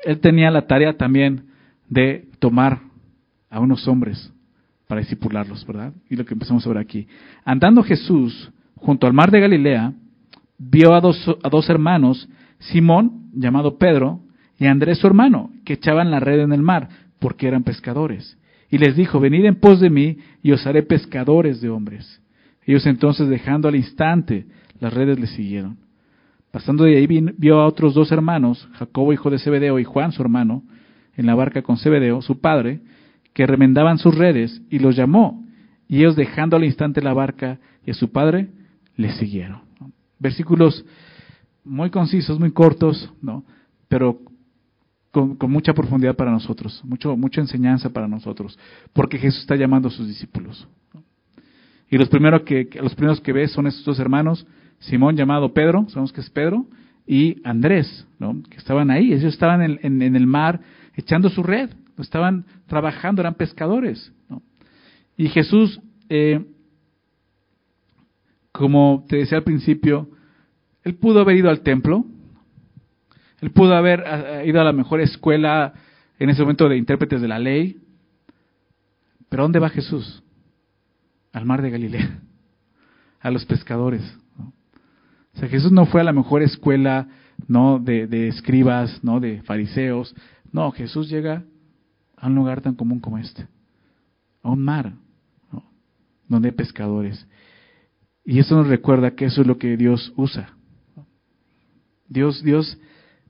[0.04, 1.46] él tenía la tarea también
[1.88, 2.82] de tomar
[3.50, 4.32] a unos hombres
[4.88, 5.94] para discipularlos, ¿verdad?
[6.10, 7.08] Y lo que empezamos a ver aquí.
[7.44, 9.94] Andando Jesús junto al mar de Galilea,
[10.58, 12.28] vio a dos, a dos hermanos,
[12.60, 14.22] Simón, llamado Pedro,
[14.60, 18.38] y Andrés su hermano, que echaban la red en el mar, porque eran pescadores.
[18.70, 22.22] Y les dijo, venid en pos de mí, y os haré pescadores de hombres.
[22.66, 24.46] Ellos entonces, dejando al instante
[24.80, 25.78] las redes, le siguieron.
[26.52, 30.22] Pasando de ahí vio a otros dos hermanos, Jacobo hijo de Zebedeo y Juan su
[30.22, 30.64] hermano,
[31.16, 32.80] en la barca con Zebedeo, su padre,
[33.38, 35.46] que remendaban sus redes, y los llamó.
[35.88, 38.50] Y ellos dejando al instante la barca y a su padre,
[38.96, 39.62] le siguieron.
[40.18, 40.84] Versículos
[41.64, 43.46] muy concisos, muy cortos, ¿no?
[43.88, 44.18] pero
[45.12, 48.58] con, mucha profundidad para nosotros, mucho, mucha enseñanza para nosotros,
[48.92, 50.68] porque Jesús está llamando a sus discípulos.
[51.92, 54.48] Y los primeros que, los primeros que ves son estos dos hermanos,
[54.80, 56.66] Simón llamado Pedro, sabemos que es Pedro,
[57.06, 58.42] y Andrés, ¿no?
[58.50, 60.60] que estaban ahí, ellos estaban en, el mar
[60.96, 61.70] echando su red,
[62.04, 64.12] estaban trabajando, eran pescadores.
[65.16, 66.46] Y Jesús, eh,
[68.52, 70.10] como te decía al principio,
[70.84, 72.06] él pudo haber ido al templo,
[73.42, 75.74] él pudo haber ah, ido a la mejor escuela
[76.20, 77.80] en ese momento de intérpretes de la ley,
[79.30, 80.24] pero ¿dónde va Jesús?
[81.34, 82.20] Al mar de Galilea,
[83.20, 84.02] a los pescadores.
[85.36, 87.08] O sea, Jesús no fue a la mejor escuela
[87.48, 90.16] no de, escribas, no de fariseos.
[90.52, 91.44] No, Jesús llega
[92.18, 93.48] a un lugar tan común como este,
[94.44, 94.94] a un mar,
[96.28, 97.26] donde hay pescadores.
[98.26, 100.58] Y eso nos recuerda que eso es lo que Dios usa.
[102.10, 102.78] Dios, Dios,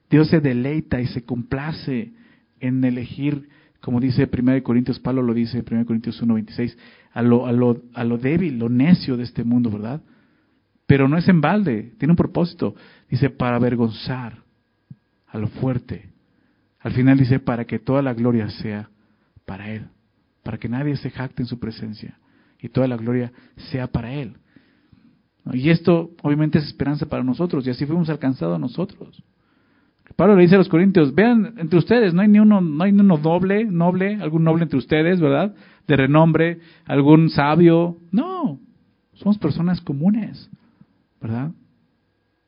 [0.10, 2.13] Dios se deleita y se complace
[2.60, 3.50] en elegir,
[3.82, 6.76] como dice 1 Corintios, Pablo lo dice 1 Corintios 1.26,
[7.13, 10.02] a lo, a, lo, a lo débil, lo necio de este mundo, ¿verdad?
[10.88, 12.76] Pero no es en balde, tiene un propósito.
[13.10, 14.38] Dice, para avergonzar
[15.28, 16.10] a lo fuerte.
[16.88, 18.89] Al final dice, para que toda la gloria sea
[19.45, 19.88] para Él,
[20.41, 22.17] para que nadie se jacte en su presencia
[22.62, 24.38] y toda la gloria sea para Él.
[25.52, 29.21] Y esto obviamente es esperanza para nosotros y así fuimos alcanzados nosotros.
[30.15, 32.93] Pablo le dice a los corintios, vean entre ustedes, no hay ni uno, no hay
[32.93, 35.54] ni uno noble, noble, algún noble entre ustedes, ¿verdad?
[35.89, 37.97] De renombre, algún sabio.
[38.12, 38.62] No,
[39.15, 40.50] somos personas comunes,
[41.19, 41.52] ¿verdad?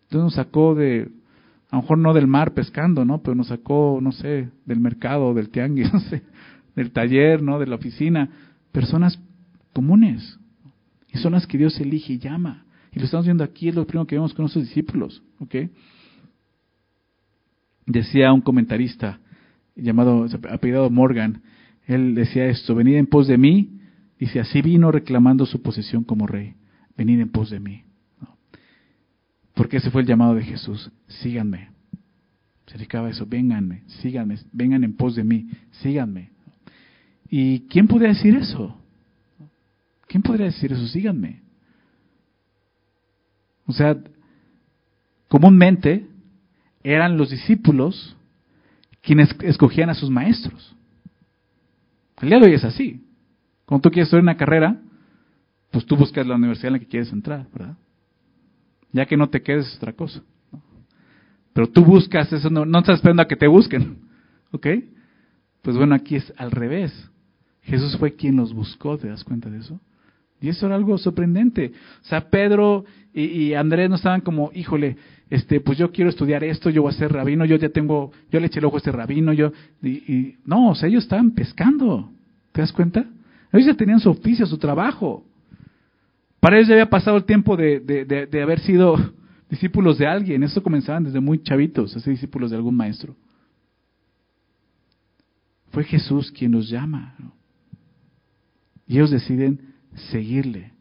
[0.03, 1.09] Entonces nos sacó de,
[1.71, 3.21] a lo mejor no del mar pescando, ¿no?
[3.21, 6.23] Pero nos sacó, no sé, del mercado, del tianguis, no sé,
[6.75, 7.59] del taller, ¿no?
[7.59, 8.29] De la oficina.
[8.71, 9.19] Personas
[9.73, 10.39] comunes.
[11.11, 12.65] Y son las que Dios elige y llama.
[12.91, 15.21] Y lo estamos viendo aquí, es lo primero que vemos con nuestros discípulos.
[15.39, 15.55] ¿ok?
[17.85, 19.19] Decía un comentarista
[19.75, 21.41] llamado, apellidado Morgan,
[21.85, 23.79] él decía esto, venid en pos de mí,
[24.19, 26.55] dice, así vino reclamando su posesión como rey,
[26.97, 27.83] venid en pos de mí.
[29.59, 31.69] Porque ese fue el llamado de Jesús, síganme.
[32.65, 35.49] Se dedicaba eso, vénganme, síganme, vengan en pos de mí,
[35.81, 36.31] síganme.
[37.29, 38.79] ¿Y quién podría decir eso?
[40.07, 40.87] ¿Quién podría decir eso?
[40.87, 41.41] Síganme.
[43.65, 43.97] O sea,
[45.27, 46.07] comúnmente
[46.81, 48.15] eran los discípulos
[49.01, 50.73] quienes escogían a sus maestros.
[52.21, 53.05] El día de hoy es así.
[53.65, 54.79] Cuando tú quieres estudiar una carrera,
[55.69, 57.75] pues tú buscas la universidad en la que quieres entrar, ¿verdad?
[58.91, 60.21] Ya que no te quedes otra cosa.
[61.53, 63.97] Pero tú buscas eso, no, no estás esperando a que te busquen.
[64.51, 64.67] ¿Ok?
[65.61, 67.09] Pues bueno, aquí es al revés.
[67.61, 69.79] Jesús fue quien los buscó, ¿te das cuenta de eso?
[70.41, 71.73] Y eso era algo sorprendente.
[72.01, 74.97] O sea, Pedro y, Andrés no estaban como, híjole,
[75.29, 78.39] este, pues yo quiero estudiar esto, yo voy a ser rabino, yo ya tengo, yo
[78.39, 79.51] le eché el ojo a este rabino, yo,
[79.83, 82.11] y, no, o sea, ellos estaban pescando.
[82.51, 83.05] ¿Te das cuenta?
[83.51, 85.25] Ellos ya tenían su oficio, su trabajo.
[86.39, 88.95] Para ellos ya había pasado el tiempo de, de, haber sido
[89.49, 90.43] discípulos de alguien.
[90.43, 93.15] Eso comenzaban desde muy chavitos, ser discípulos de algún maestro.
[95.71, 97.15] Fue Jesús quien los llama.
[98.87, 99.75] Y ellos deciden
[100.11, 100.73] seguirle.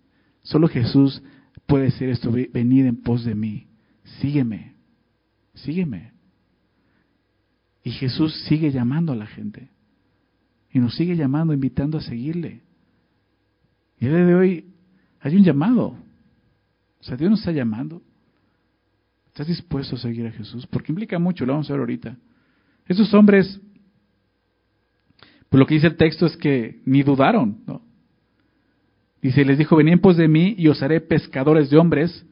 [0.43, 1.23] Solo Jesús
[1.67, 3.67] puede decir esto, venid en pos de mí,
[4.21, 4.75] sígueme,
[5.55, 6.13] sígueme.
[7.83, 9.69] Y Jesús sigue llamando a la gente.
[10.73, 12.63] Y nos sigue llamando, invitando a seguirle.
[13.99, 14.68] Y el día de hoy
[15.21, 15.97] hay un llamado.
[17.01, 18.03] O sea, Dios nos está llamando.
[19.29, 20.67] ¿Estás dispuesto a seguir a Jesús?
[20.67, 22.17] Porque implica mucho, lo vamos a ver ahorita.
[22.87, 23.61] Esos hombres,
[25.49, 27.83] pues lo que dice el texto es que ni dudaron, ¿no?
[29.23, 32.25] Dice, les dijo, venid en pos de mí y os haré pescadores de hombres,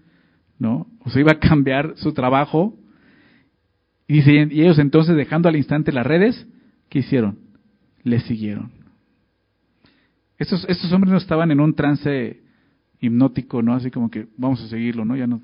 [0.59, 0.87] ¿no?
[1.01, 2.77] O sea, iba a cambiar su trabajo.
[4.09, 6.47] Y dice, y ellos entonces dejando al instante las redes,
[6.89, 7.39] ¿qué hicieron?
[8.05, 8.71] Le siguieron.
[10.39, 12.41] Estos, estos hombres no estaban en un trance
[13.01, 13.75] hipnótico, ¿no?
[13.75, 15.17] Así como que vamos a seguirlo, ¿no?
[15.17, 15.41] Ya no,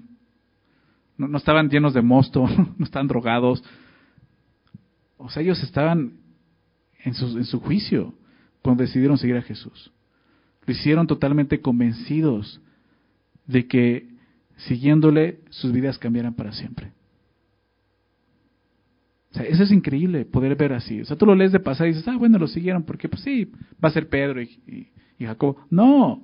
[1.17, 2.47] no, no estaban llenos de mosto,
[2.79, 3.63] no estaban drogados.
[5.17, 6.15] O sea, ellos estaban
[7.05, 8.15] en su, en su juicio
[8.63, 9.93] cuando decidieron seguir a Jesús.
[10.67, 12.61] Lo hicieron totalmente convencidos
[13.47, 14.09] de que
[14.57, 16.93] siguiéndole sus vidas cambiaran para siempre.
[19.33, 21.01] O sea, eso es increíble poder ver así.
[21.01, 23.23] O sea, tú lo lees de pasar y dices, ah, bueno, lo siguieron porque, pues
[23.23, 23.51] sí,
[23.83, 25.65] va a ser Pedro y, y, Jacobo.
[25.71, 26.23] No,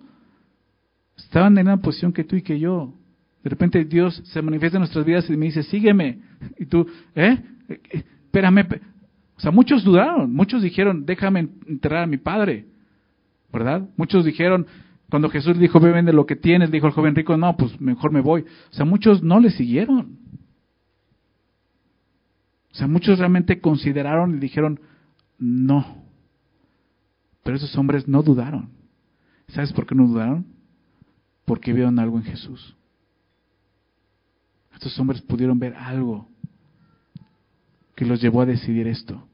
[1.18, 2.94] estaban en misma posición que tú y que yo.
[3.42, 6.18] De repente Dios se manifiesta en nuestras vidas y me dice, sígueme.
[6.58, 7.38] Y tú, ¿eh?
[7.90, 8.66] Espérame.
[9.36, 12.66] O sea, muchos dudaron, muchos dijeron, déjame enterrar a mi padre.
[13.52, 13.88] ¿Verdad?
[13.96, 14.66] Muchos dijeron,
[15.08, 18.12] cuando Jesús dijo, ve, vende lo que tienes, dijo el joven rico, no, pues mejor
[18.12, 18.42] me voy.
[18.42, 20.18] O sea, muchos no le siguieron.
[22.72, 24.80] O sea, muchos realmente consideraron y dijeron,
[25.38, 26.04] no.
[27.42, 28.68] Pero esos hombres no dudaron.
[29.48, 30.57] ¿Sabes por qué no dudaron?
[31.48, 32.76] Porque vieron algo en Jesús.
[34.74, 36.28] Estos hombres pudieron ver algo
[37.96, 39.26] que los llevó a decidir esto,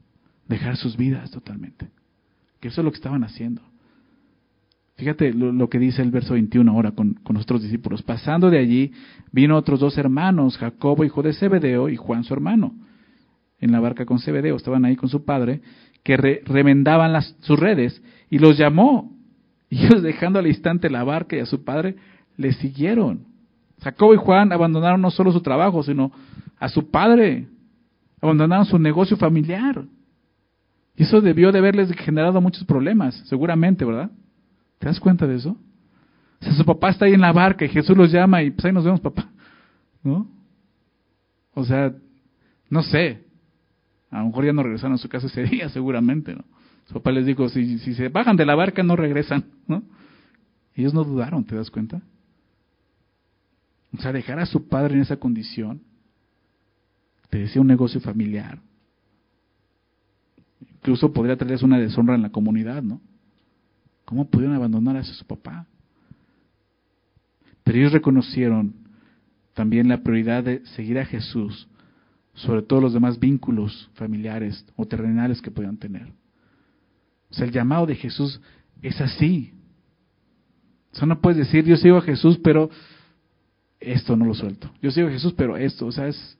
[0.47, 1.89] dejar sus vidas totalmente.
[2.59, 3.61] Que eso es lo que estaban haciendo.
[4.95, 8.01] Fíjate lo, que dice el verso 21 ahora con, con nuestros discípulos.
[8.01, 8.93] Pasando de allí,
[9.33, 12.73] vino otros dos hermanos, Jacobo, hijo de Zebedeo, y Juan, su hermano,
[13.59, 14.55] en la barca con Zebedeo.
[14.55, 15.61] Estaban ahí con su padre,
[16.01, 19.14] que remendaban las, sus redes, y los llamó.
[19.75, 21.95] Ellos, dejando al instante la barca y a su padre,
[22.37, 23.25] le siguieron.
[23.81, 26.11] Jacobo y Juan abandonaron no solo su trabajo, sino
[26.57, 27.47] a su padre.
[28.21, 29.83] Abandonaron su negocio familiar.
[30.95, 34.11] Y eso debió de haberles generado muchos problemas, seguramente, ¿verdad?
[34.79, 35.57] ¿Te das cuenta de eso?
[36.41, 38.63] O sea, su papá está ahí en la barca y Jesús los llama y pues
[38.65, 39.29] ahí nos vemos, papá.
[40.03, 40.27] ¿No?
[41.53, 41.93] O sea,
[42.69, 43.25] no sé.
[44.09, 46.45] A lo mejor ya no regresaron a su casa ese día, seguramente, ¿no?
[46.85, 49.45] Su papá les dijo, si, si se bajan de la barca no regresan.
[50.75, 52.01] Ellos no dudaron, ¿te das cuenta?
[53.93, 55.81] O sea, dejar a su padre en esa condición,
[57.29, 58.59] te decía un negocio familiar,
[60.59, 63.01] incluso podría traerles una deshonra en la comunidad, ¿no?
[64.03, 65.65] ¿Cómo pudieron abandonar a su papá?
[67.63, 68.75] Pero ellos reconocieron
[69.53, 71.67] también la prioridad de seguir a Jesús
[72.35, 76.11] sobre todos los demás vínculos familiares o terrenales que puedan tener.
[77.29, 78.39] O sea, el llamado de Jesús
[78.81, 79.53] es así.
[80.93, 82.69] O sea, no puedes decir, yo sigo a Jesús, pero
[83.79, 84.71] esto no lo suelto.
[84.81, 86.37] Yo sigo a Jesús, pero esto, o sea, es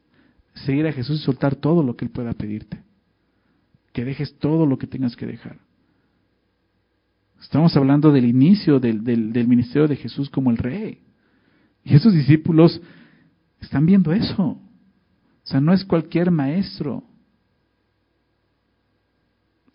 [0.54, 2.82] seguir a Jesús y soltar todo lo que Él pueda pedirte.
[3.92, 5.58] Que dejes todo lo que tengas que dejar.
[7.42, 11.00] Estamos hablando del inicio del, del, ministerio de Jesús como el rey.
[11.84, 12.82] Y esos discípulos
[13.62, 14.44] están viendo eso.
[14.44, 14.62] O
[15.44, 17.04] sea, no es cualquier maestro.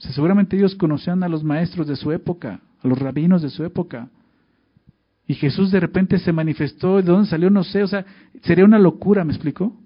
[0.00, 4.08] Seguramente ellos conocían a los maestros de su época, a los rabinos de su época.
[5.26, 7.50] Y Jesús de repente se manifestó, ¿de dónde salió?
[7.50, 8.04] No sé, o sea,
[8.42, 9.76] sería una locura, ¿me explico?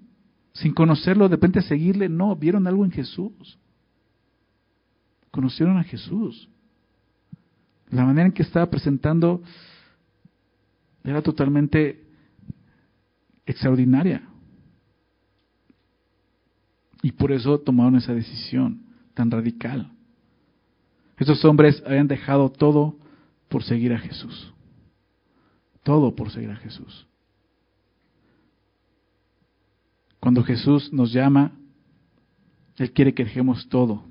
[0.53, 3.59] Sin conocerlo, de repente seguirle, no, vieron algo en Jesús.
[5.31, 6.49] Conocieron a Jesús.
[7.89, 9.43] La manera en que estaba presentando
[11.03, 12.05] era totalmente
[13.45, 14.23] extraordinaria.
[17.01, 18.81] Y por eso tomaron esa decisión
[19.13, 19.94] tan radical.
[21.17, 22.97] Esos hombres habían dejado todo
[23.49, 24.53] por seguir a Jesús.
[25.83, 27.07] Todo por seguir a Jesús.
[30.19, 31.51] Cuando Jesús nos llama,
[32.77, 34.03] Él quiere que dejemos todo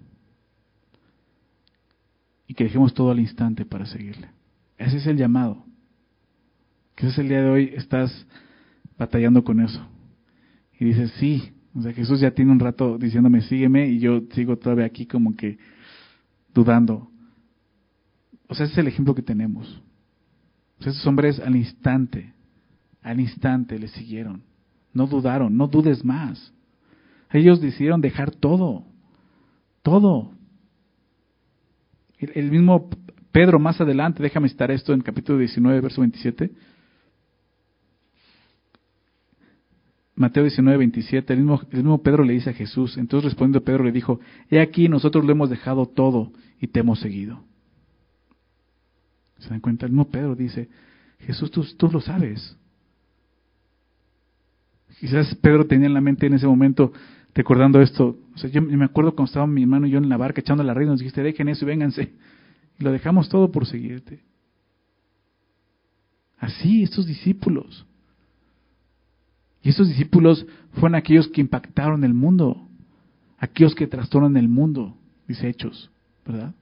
[2.47, 4.29] y que dejemos todo al instante para seguirle.
[4.79, 5.65] Ese es el llamado.
[6.95, 8.27] Quizás el día de hoy estás
[8.97, 9.85] batallando con eso.
[10.79, 14.57] Y dices, sí, o sea, Jesús ya tiene un rato diciéndome, sígueme, y yo sigo
[14.57, 15.59] todavía aquí como que
[16.55, 17.09] dudando.
[18.49, 19.83] O sea, ese es el ejemplo que tenemos.
[20.79, 22.33] O esos hombres al instante,
[23.03, 24.43] al instante le siguieron.
[24.93, 26.53] No dudaron, no dudes más.
[27.33, 28.85] Ellos decidieron dejar todo,
[29.83, 30.31] todo,
[32.19, 32.89] el, mismo
[33.33, 36.53] Pedro más adelante, déjame citar esto en capítulo 19, verso 27.
[40.17, 43.85] Mateo 19, 27, el mismo, el mismo Pedro le dice a Jesús, entonces respondiendo Pedro
[43.85, 47.43] le dijo, he aquí nosotros lo hemos dejado todo y te hemos seguido.
[49.39, 49.87] ¿Se dan cuenta?
[49.87, 50.69] El mismo Pedro dice,
[51.19, 52.57] Jesús, tú, tú lo sabes.
[55.01, 56.93] Quizás Pedro tenía en la mente en ese momento,
[57.35, 60.17] recordando esto, o sea, yo me acuerdo cuando estaba mi hermano y yo en la
[60.17, 62.13] barca echando la red, nos dijiste, dejen eso y vénganse.
[62.79, 64.21] Y lo dejamos todo por seguirte.
[66.39, 67.85] Así, estos discípulos.
[69.65, 72.69] Y estos discípulos fueron aquellos que impactaron el mundo,
[73.39, 74.95] aquellos que trastornan el mundo,
[75.27, 75.91] dice Hechos,
[76.27, 76.55] ¿verdad?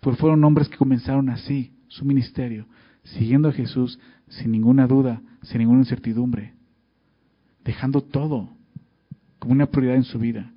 [0.00, 2.66] Pues fueron hombres que comenzaron así su ministerio,
[3.02, 6.52] siguiendo a Jesús sin ninguna duda, sin ninguna incertidumbre,
[7.64, 8.50] dejando todo
[9.38, 10.52] como una prioridad en su vida.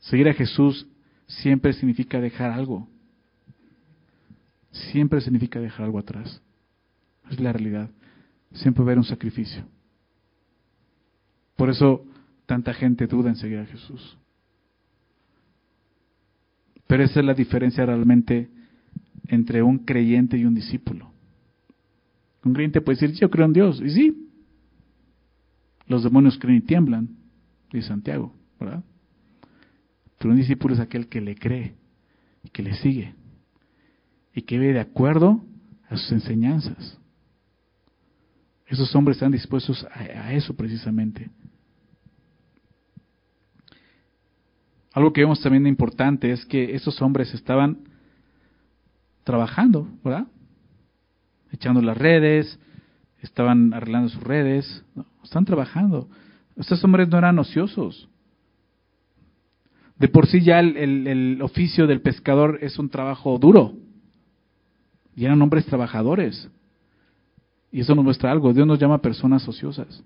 [0.00, 0.88] Seguir a Jesús
[1.28, 2.88] siempre significa dejar algo.
[4.72, 6.42] Siempre significa dejar algo atrás.
[7.30, 7.88] Es la realidad.
[8.52, 9.64] Siempre va haber un sacrificio.
[11.62, 12.04] Por eso
[12.44, 14.18] tanta gente duda en seguir a Jesús.
[16.88, 18.50] Pero esa es la diferencia realmente
[19.28, 21.12] entre un creyente y un discípulo.
[22.44, 24.28] Un creyente puede decir, yo creo en Dios, y sí,
[25.86, 27.10] los demonios creen y tiemblan,
[27.72, 28.82] dice Santiago, ¿verdad?
[30.18, 31.76] Pero un discípulo es aquel que le cree
[32.42, 33.14] y que le sigue
[34.34, 35.44] y que vive de acuerdo
[35.88, 36.98] a sus enseñanzas.
[38.66, 41.30] Esos hombres están dispuestos a, eso precisamente.
[44.92, 47.78] Algo que vemos también importante es que esos hombres estaban
[49.24, 50.26] trabajando, ¿verdad?
[51.50, 52.58] Echando las redes,
[53.20, 54.84] estaban arreglando sus redes,
[55.22, 56.08] están trabajando.
[56.56, 58.08] Estos hombres no eran ociosos.
[59.96, 63.74] De por sí ya el, oficio del pescador es un trabajo duro.
[65.14, 66.50] Y eran hombres trabajadores.
[67.70, 68.52] Y eso nos muestra algo.
[68.52, 70.02] Dios nos llama personas ociosas.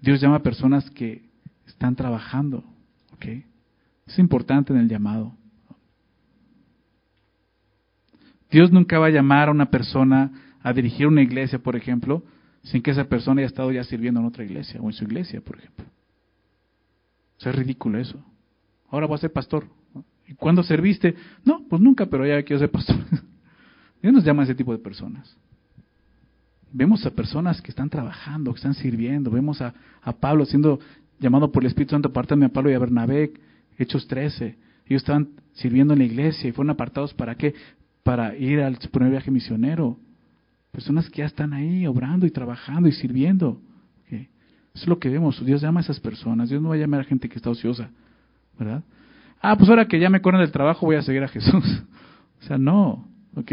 [0.00, 1.22] Dios llama personas que
[1.66, 2.62] están trabajando.
[3.14, 3.44] ¿okay?
[4.06, 5.34] Es importante en el llamado.
[8.50, 10.30] Dios nunca va a llamar a una persona
[10.62, 12.22] a dirigir una iglesia, por ejemplo,
[12.62, 15.40] sin que esa persona haya estado ya sirviendo en otra iglesia o en su iglesia,
[15.40, 15.86] por ejemplo.
[17.38, 18.24] Es ridículo eso.
[18.88, 19.66] Ahora voy a ser pastor.
[20.26, 21.14] ¿Y cuándo serviste?
[21.44, 22.96] No, pues nunca, pero ya quiero ser pastor.
[24.02, 25.36] Dios nos llama a ese tipo de personas.
[26.72, 29.30] Vemos a personas que están trabajando, que están sirviendo.
[29.30, 30.80] Vemos a, a Pablo siendo
[31.18, 33.32] llamado por el Espíritu Santo, apártame a Pablo y a Bernabé,
[33.78, 34.56] Hechos 13.
[34.86, 37.54] Ellos estaban sirviendo en la iglesia y fueron apartados para qué?
[38.02, 39.98] Para ir al primer viaje misionero.
[40.70, 43.60] Personas que ya están ahí obrando y trabajando y sirviendo.
[44.74, 45.44] Eso es lo que vemos.
[45.44, 46.48] Dios llama a esas personas.
[46.48, 47.90] Dios no va a llamar a gente que está ociosa.
[48.58, 48.82] ¿Verdad?
[49.40, 51.82] Ah, pues ahora que ya me corren del trabajo voy a seguir a Jesús.
[52.40, 53.06] o sea, no.
[53.36, 53.52] ¿Ok?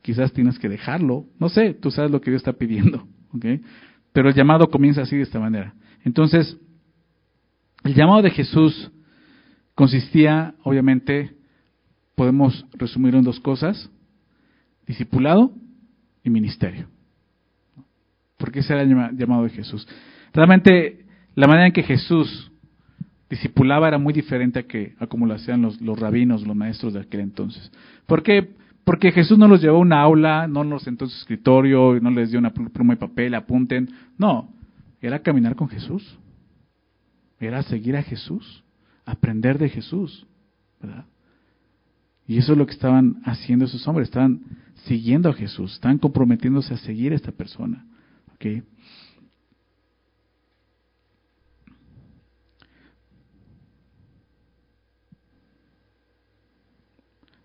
[0.00, 1.26] Quizás tienes que dejarlo.
[1.38, 3.06] No sé, tú sabes lo que Dios está pidiendo.
[3.34, 3.44] ¿Ok?
[4.12, 5.74] Pero el llamado comienza así de esta manera.
[6.02, 6.56] Entonces,
[7.84, 8.90] el llamado de Jesús
[9.74, 11.34] consistía, obviamente,
[12.14, 13.90] podemos resumirlo en dos cosas,
[14.86, 15.52] discipulado
[16.22, 16.88] y ministerio.
[18.36, 19.86] Porque ese era el llamado de Jesús.
[20.32, 21.04] Realmente
[21.34, 22.50] la manera en que Jesús
[23.30, 27.00] discipulaba era muy diferente a, que, a como lo hacían los, rabinos, los maestros de
[27.00, 27.72] aquel entonces.
[28.06, 28.50] ¿Por qué?
[28.84, 32.10] Porque Jesús no los llevó a una aula, no los sentó en su escritorio, no
[32.10, 33.88] les dio una pluma y papel, apunten.
[34.18, 34.50] No,
[35.00, 36.18] era caminar con Jesús.
[37.40, 38.61] Era seguir a Jesús,
[39.04, 40.26] aprender de Jesús.
[40.80, 41.04] ¿verdad?
[42.26, 44.40] Y eso es lo que estaban haciendo esos hombres, estaban
[44.84, 47.84] siguiendo a Jesús, están comprometiéndose a seguir a esta persona.
[48.34, 48.62] ¿okay?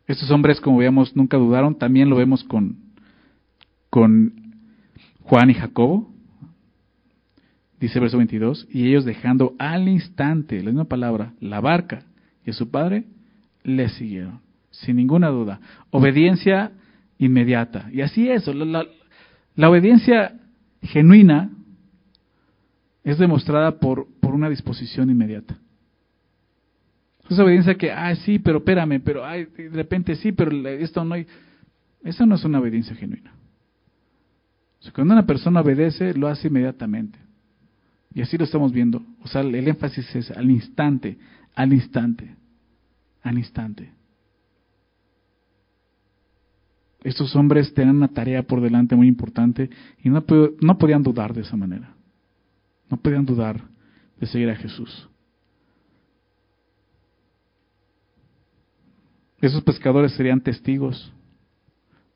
[0.07, 1.77] Estos hombres, como veíamos, nunca dudaron.
[1.77, 2.77] También lo vemos con,
[3.89, 4.55] con
[5.23, 6.09] Juan y Jacobo.
[7.79, 11.99] Dice verso 22, y ellos dejando al instante, la misma palabra, la barca
[12.43, 13.05] y a su padre,
[13.63, 14.39] le siguieron,
[14.71, 15.59] sin ninguna duda.
[15.91, 16.71] Obediencia
[17.19, 17.89] inmediata.
[17.91, 18.85] Y así es, la,
[19.55, 20.39] la, obediencia
[20.81, 21.51] genuina
[23.03, 25.57] es demostrada por, por una disposición inmediata.
[27.29, 31.15] Esa obediencia que, ah, sí, pero espérame, pero ay, de repente sí, pero esto no
[31.15, 31.27] hay.
[32.03, 33.33] Esa no es una obediencia genuina.
[34.95, 37.26] cuando una persona obedece, lo hace inmediatamente.
[38.17, 39.05] Y así lo estamos viendo.
[39.21, 41.19] O sea, el énfasis es al instante,
[41.53, 42.35] al instante,
[43.21, 43.93] al instante.
[47.03, 49.69] Estos hombres tenían una tarea por delante muy importante
[50.03, 50.25] y no,
[50.61, 51.93] no podían dudar de esa manera.
[52.89, 53.61] No podían dudar
[54.19, 55.07] de seguir a Jesús.
[59.39, 61.13] Esos pescadores serían testigos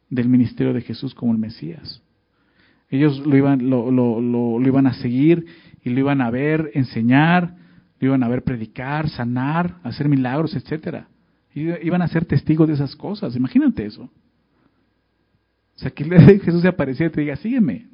[0.10, 2.02] del ministerio de Jesús como el Mesías.
[2.92, 5.46] Ellos lo iban, lo, lo, lo, iban a seguir
[5.84, 7.56] y lo iban a ver enseñar,
[8.00, 11.08] lo iban a ver predicar, sanar, hacer milagros, etcétera.
[11.54, 13.36] Iban a ser testigos de esas cosas.
[13.36, 14.04] Imagínate eso.
[14.04, 16.04] O sea, que
[16.40, 17.88] Jesús se apareciera y te diga, sígueme.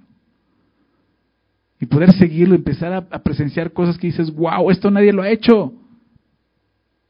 [1.79, 5.73] Y poder seguirlo, empezar a, presenciar cosas que dices, wow, esto nadie lo ha hecho.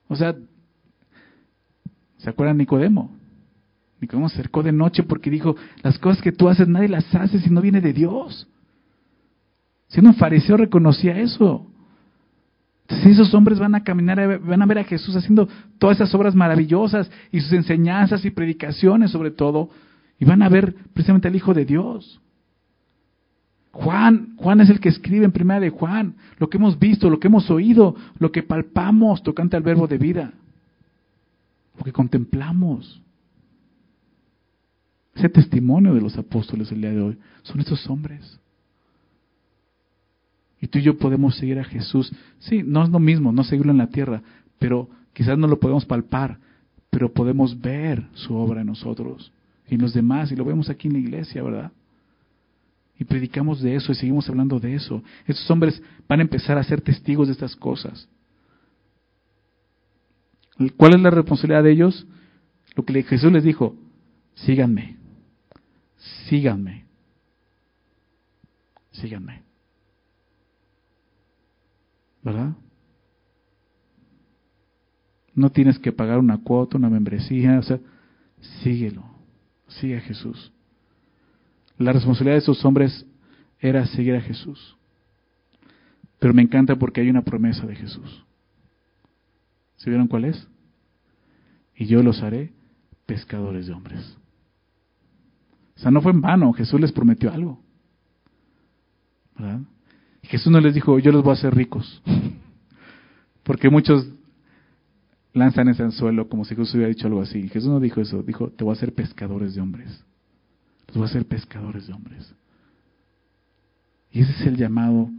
[0.08, 0.36] O sea,
[2.18, 3.16] ¿se acuerdan Nicodemo?
[4.00, 7.40] Nicodemo se acercó de noche porque dijo, las cosas que tú haces nadie las hace
[7.40, 8.48] si no viene de Dios.
[9.88, 11.66] Siendo un fariseo reconocía eso.
[12.84, 16.36] Entonces esos hombres van a caminar, van a ver a Jesús haciendo todas esas obras
[16.36, 19.70] maravillosas y sus enseñanzas y predicaciones sobre todo,
[20.20, 22.22] y van a ver precisamente al Hijo de Dios.
[23.72, 27.20] Juan, Juan es el que escribe en primera de Juan, lo que hemos visto, lo
[27.20, 30.34] que hemos oído, lo que palpamos tocante al verbo de vida,
[31.78, 33.02] lo que contemplamos.
[35.14, 38.40] Ese testimonio de los apóstoles el día de hoy son estos hombres.
[40.60, 42.12] Y tú y yo podemos seguir a Jesús.
[42.40, 44.22] Sí, no es lo mismo, no seguirlo en la tierra,
[44.60, 46.40] pero quizás no lo podemos palpar,
[46.90, 49.32] pero podemos ver su obra en nosotros
[49.70, 51.72] y en los demás, y lo vemos aquí en la iglesia, ¿verdad?
[53.00, 55.04] Y predicamos de eso y seguimos hablando de eso.
[55.26, 58.08] Estos hombres van a empezar a ser testigos de estas cosas.
[60.76, 62.08] ¿Cuál es la responsabilidad de ellos?
[62.76, 63.76] Lo que Jesús les dijo,
[64.34, 64.98] síganme,
[66.28, 66.86] síganme,
[68.92, 69.47] síganme.
[72.24, 72.56] ¿Verdad?
[75.34, 77.80] No tienes que pagar una cuota, una membresía, o sea,
[78.64, 79.04] síguelo,
[79.68, 80.52] sigue a Jesús.
[81.78, 83.06] La responsabilidad de esos hombres
[83.60, 84.78] era seguir a Jesús.
[86.20, 88.26] Pero me encanta porque hay una promesa de Jesús.
[89.76, 90.48] ¿Se vieron cuál es?
[91.76, 92.52] Y yo los haré
[93.06, 94.18] pescadores de hombres.
[95.76, 97.62] O sea, no fue en vano, Jesús les prometió algo.
[99.38, 99.62] ¿Verdad?
[100.24, 102.02] Jesús no les dijo, yo los voy a hacer ricos.
[103.44, 104.08] Porque muchos
[105.34, 107.48] lanzan ese anzuelo como si Jesús hubiera dicho algo así.
[107.50, 110.04] Jesús no dijo eso, dijo, te voy a hacer pescadores de hombres.
[110.88, 112.34] Los voy a hacer pescadores de hombres.
[114.12, 115.10] Y ese es el llamado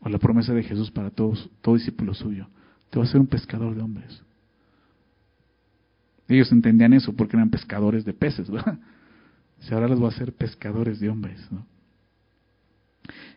[0.00, 2.46] o la promesa de Jesús para todos, todo discípulo suyo.
[2.90, 4.22] Te voy a hacer un pescador de hombres.
[6.28, 8.78] Ellos entendían eso porque eran pescadores de peces, ¿verdad?
[9.60, 11.40] Si ahora los voy a hacer pescadores de hombres,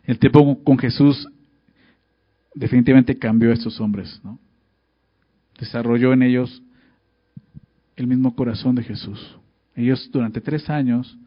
[0.04, 1.28] El tiempo con Jesús
[2.54, 4.20] definitivamente cambió a estos hombres.
[5.58, 6.62] Desarrolló en ellos
[7.96, 9.38] el mismo corazón de Jesús.
[9.74, 11.18] Ellos durante tres años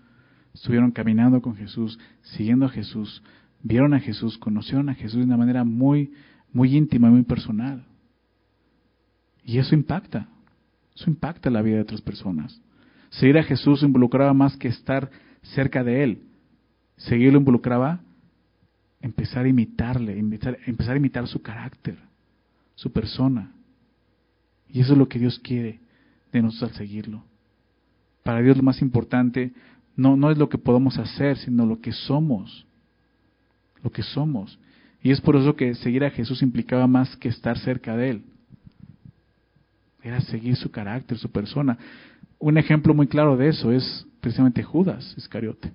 [0.54, 3.24] estuvieron caminando con Jesús, siguiendo a Jesús,
[3.64, 6.12] vieron a Jesús, conocieron a Jesús de una manera muy,
[6.52, 7.86] muy íntima, muy personal.
[9.44, 10.28] Y eso impacta,
[10.96, 12.62] eso impacta la vida de otras personas.
[13.10, 15.10] Seguir a Jesús involucraba más que estar
[15.42, 16.22] cerca de Él.
[16.98, 18.02] Seguirlo involucraba
[19.02, 20.58] empezar a imitarle, empezar,
[20.94, 21.98] a imitar su carácter,
[22.76, 23.52] su persona.
[24.70, 25.80] Y eso es lo que Dios quiere
[26.32, 27.24] de nosotros al seguirlo.
[28.24, 29.52] Para Dios lo más importante
[29.96, 32.66] no, no es lo que podemos hacer, sino lo que somos.
[33.84, 34.60] Lo que somos.
[35.04, 38.24] Y es por eso que seguir a Jesús implicaba más que estar cerca de Él.
[40.04, 41.78] Era seguir su carácter, su persona.
[42.40, 45.72] Un ejemplo muy claro de eso es precisamente Judas Iscariote.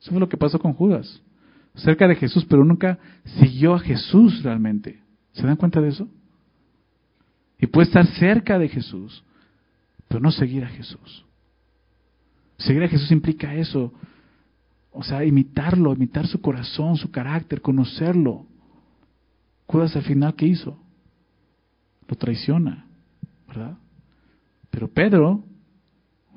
[0.00, 1.22] Eso fue lo que pasó con Judas.
[1.76, 2.98] Cerca de Jesús, pero nunca
[3.38, 5.02] siguió a Jesús realmente.
[5.32, 6.08] ¿Se dan cuenta de eso?
[7.58, 9.22] Y puede estar cerca de Jesús,
[10.08, 11.24] pero no seguir a Jesús.
[12.58, 13.92] Seguir a Jesús implica eso.
[14.90, 18.46] O sea, imitarlo, imitar su corazón, su carácter, conocerlo.
[19.66, 20.78] Judas al final, ¿qué hizo?
[22.08, 22.86] Lo traiciona,
[23.46, 23.76] ¿verdad?
[24.70, 25.44] Pero Pedro,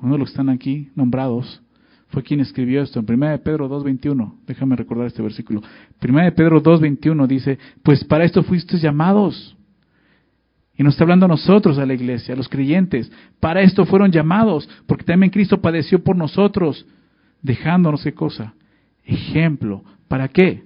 [0.02, 1.62] uno de los que están aquí nombrados,
[2.10, 4.34] fue quien escribió esto en 1 de Pedro 2.21.
[4.46, 5.62] Déjame recordar este versículo.
[6.02, 9.56] 1 de Pedro 2.21 dice, pues para esto fuisteis llamados
[10.80, 13.12] y nos está hablando a nosotros, a la iglesia, a los creyentes.
[13.38, 16.86] Para esto fueron llamados, porque también Cristo padeció por nosotros,
[17.42, 18.54] dejándonos qué cosa?
[19.04, 19.84] Ejemplo.
[20.08, 20.64] ¿Para qué?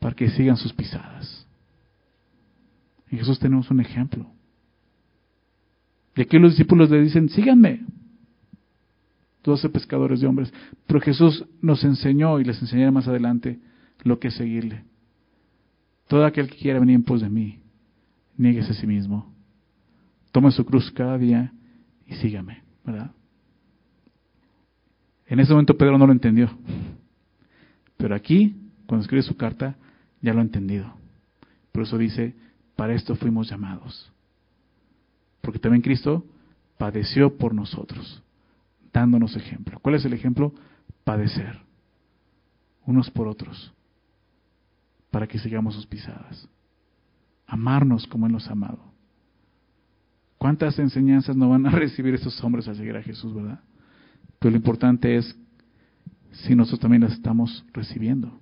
[0.00, 1.46] Para que sigan sus pisadas.
[3.10, 4.26] En Jesús tenemos un ejemplo.
[6.14, 7.80] Y aquí los discípulos le dicen, síganme.
[9.46, 10.52] Doce pescadores de hombres.
[10.86, 13.60] Pero Jesús nos enseñó y les enseñaré más adelante
[14.02, 14.84] lo que es seguirle.
[16.08, 17.60] Todo aquel que quiera venir en pos de mí,
[18.36, 19.32] nieguese a sí mismo,
[20.32, 21.52] tome su cruz cada día
[22.06, 23.12] y sígame, ¿verdad?
[25.26, 26.50] En ese momento Pedro no lo entendió,
[27.96, 28.54] pero aquí,
[28.86, 29.76] cuando escribe su carta,
[30.20, 30.92] ya lo ha entendido.
[31.72, 32.34] Por eso dice,
[32.76, 34.12] para esto fuimos llamados.
[35.40, 36.24] Porque también Cristo
[36.78, 38.22] padeció por nosotros,
[39.00, 39.78] dándonos ejemplo.
[39.80, 40.52] ¿Cuál es el ejemplo?
[41.04, 41.60] Padecer,
[42.84, 43.72] unos por otros,
[45.10, 46.48] para que sigamos sus pisadas
[47.46, 48.78] amarnos como Él nos ha amado.
[50.38, 53.60] ¿Cuántas enseñanzas no van a recibir estos hombres al seguir a Jesús, verdad?
[54.38, 55.36] Pero lo importante es
[56.32, 58.40] si nosotros también las estamos recibiendo.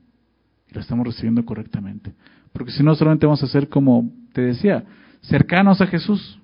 [0.68, 2.14] Y las estamos recibiendo correctamente.
[2.52, 4.84] Porque si no, solamente vamos a ser como te decía,
[5.20, 6.40] cercanos a Jesús,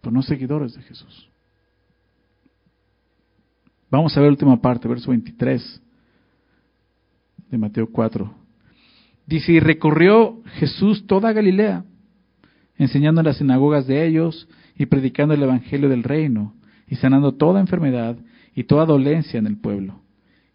[0.00, 1.29] pero no seguidores de Jesús.
[3.90, 5.82] Vamos a ver la última parte, verso 23
[7.50, 8.32] de Mateo 4.
[9.26, 11.84] Dice, y recorrió Jesús toda Galilea,
[12.78, 16.54] enseñando en las sinagogas de ellos y predicando el Evangelio del reino,
[16.86, 18.16] y sanando toda enfermedad
[18.54, 20.00] y toda dolencia en el pueblo.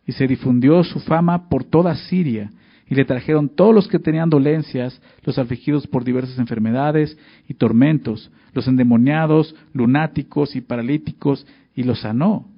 [0.05, 2.51] Y se difundió su fama por toda Siria,
[2.88, 7.17] y le trajeron todos los que tenían dolencias, los afligidos por diversas enfermedades
[7.49, 12.55] y tormentos, los endemoniados, lunáticos y paralíticos, y los sanó.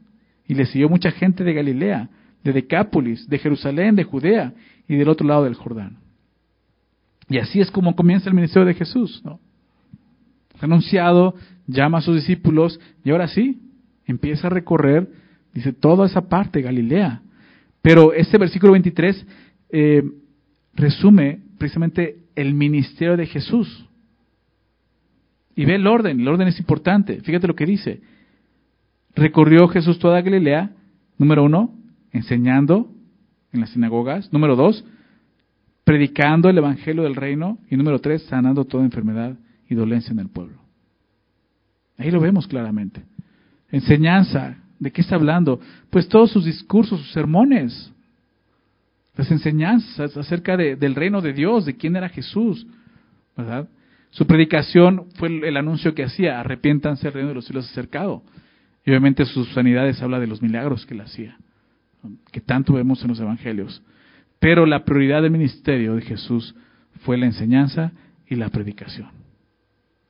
[0.47, 2.09] Y le siguió mucha gente de Galilea,
[2.43, 4.53] de Decápolis, de Jerusalén, de Judea
[4.87, 5.97] y del otro lado del Jordán.
[7.29, 9.21] Y así es como comienza el ministerio de Jesús.
[9.25, 9.39] ¿no?
[10.61, 11.35] Anunciado,
[11.67, 13.59] llama a sus discípulos y ahora sí,
[14.05, 15.09] empieza a recorrer,
[15.53, 17.21] dice, toda esa parte, Galilea.
[17.81, 19.25] Pero este versículo 23
[19.69, 20.03] eh,
[20.73, 23.85] resume precisamente el ministerio de Jesús.
[25.55, 27.19] Y ve el orden, el orden es importante.
[27.21, 28.01] Fíjate lo que dice.
[29.17, 30.69] Recorrió Jesús toda Galilea,
[31.17, 31.73] número uno,
[32.11, 32.87] enseñando
[33.51, 34.31] en las sinagogas.
[34.31, 34.85] Número dos,
[35.83, 37.57] predicando el evangelio del reino.
[37.67, 39.35] Y número tres, sanando toda enfermedad
[39.67, 40.61] y dolencia en el pueblo.
[41.97, 43.03] Ahí lo vemos claramente.
[43.71, 45.59] Enseñanza, ¿de qué está hablando?
[45.89, 47.91] Pues todos sus discursos, sus sermones,
[49.15, 52.67] las enseñanzas acerca del reino de Dios, de quién era Jesús,
[53.35, 53.67] ¿verdad?
[54.11, 58.21] Su predicación fue el, anuncio que hacía, arrepiéntanse, el reino de los cielos acercado.
[58.87, 61.37] Y obviamente sus sanidades habla de los milagros que él hacía,
[62.31, 63.83] que tanto vemos en los evangelios.
[64.39, 66.55] Pero la prioridad del ministerio de Jesús
[67.01, 67.91] fue la enseñanza
[68.27, 69.09] y la predicación.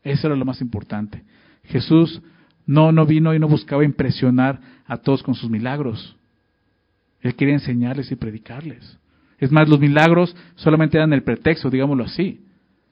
[0.03, 1.23] Eso era lo más importante.
[1.63, 2.21] Jesús
[2.67, 6.15] no, no vino y no buscaba impresionar a todos con sus milagros.
[7.21, 8.99] Él quería enseñarles y predicarles.
[9.39, 12.41] Es más, los milagros solamente eran el pretexto, digámoslo así,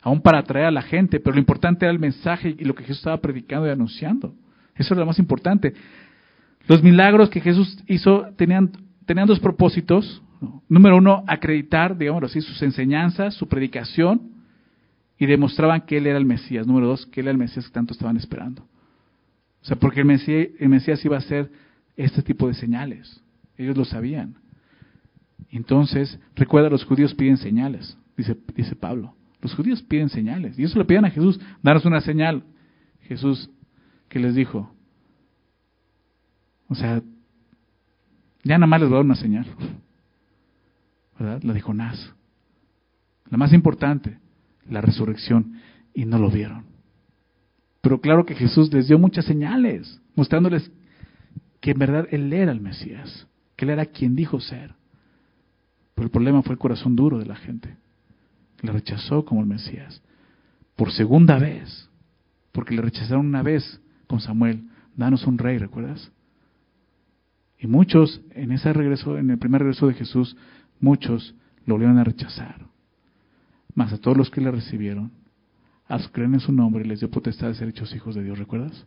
[0.01, 2.86] aún para atraer a la gente, pero lo importante era el mensaje y lo que
[2.86, 4.33] Jesús estaba predicando y anunciando.
[4.76, 5.73] Eso era lo más importante.
[6.67, 8.71] Los milagros que Jesús hizo tenían,
[9.05, 10.21] tenían dos propósitos.
[10.67, 14.34] Número uno, acreditar, digámoslo así, sus enseñanzas, su predicación,
[15.17, 16.67] y demostraban que Él era el Mesías.
[16.67, 18.63] Número dos, que Él era el Mesías que tanto estaban esperando.
[19.61, 21.49] O sea, porque el Mesías, el Mesías iba a hacer
[21.95, 23.21] este tipo de señales.
[23.57, 24.36] Ellos lo sabían.
[25.49, 29.15] Entonces, recuerda, los judíos piden señales, dice, dice Pablo.
[29.41, 30.57] Los judíos piden señales.
[30.59, 32.43] Y eso le piden a Jesús, daros una señal.
[33.01, 33.49] Jesús,
[34.16, 34.74] que les dijo?
[36.70, 37.01] O sea,
[38.45, 39.45] ya nada más les voy a dar una señal.
[41.20, 41.43] ¿Verdad?
[41.43, 42.13] La de Jonás.
[43.30, 44.18] La más importante,
[44.70, 45.59] la resurrección.
[45.93, 46.63] Y no lo vieron.
[47.82, 50.72] Pero claro que Jesús les dio muchas señales, mostrándoles
[51.59, 54.76] que en verdad Él era el Mesías que él era quien dijo ser.
[55.93, 57.76] Pero el problema fue el corazón duro de la gente.
[58.61, 60.01] Le rechazó como el Mesías.
[60.78, 61.89] Por segunda vez.
[62.53, 64.70] Porque le rechazaron una vez con Samuel.
[64.95, 66.12] Danos un rey, ¿recuerdas?
[67.58, 70.36] Y muchos, en ese regreso, en el primer regreso de Jesús,
[70.80, 71.36] muchos
[71.66, 72.66] lo volvieron a rechazar.
[73.74, 75.12] Mas a todos los que le recibieron,
[75.88, 78.24] a los que creen en su nombre, les dio potestad de ser hechos hijos de
[78.24, 78.86] Dios, ¿recuerdas?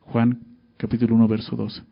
[0.00, 0.40] Juan
[0.76, 1.82] capítulo 1, verso 12.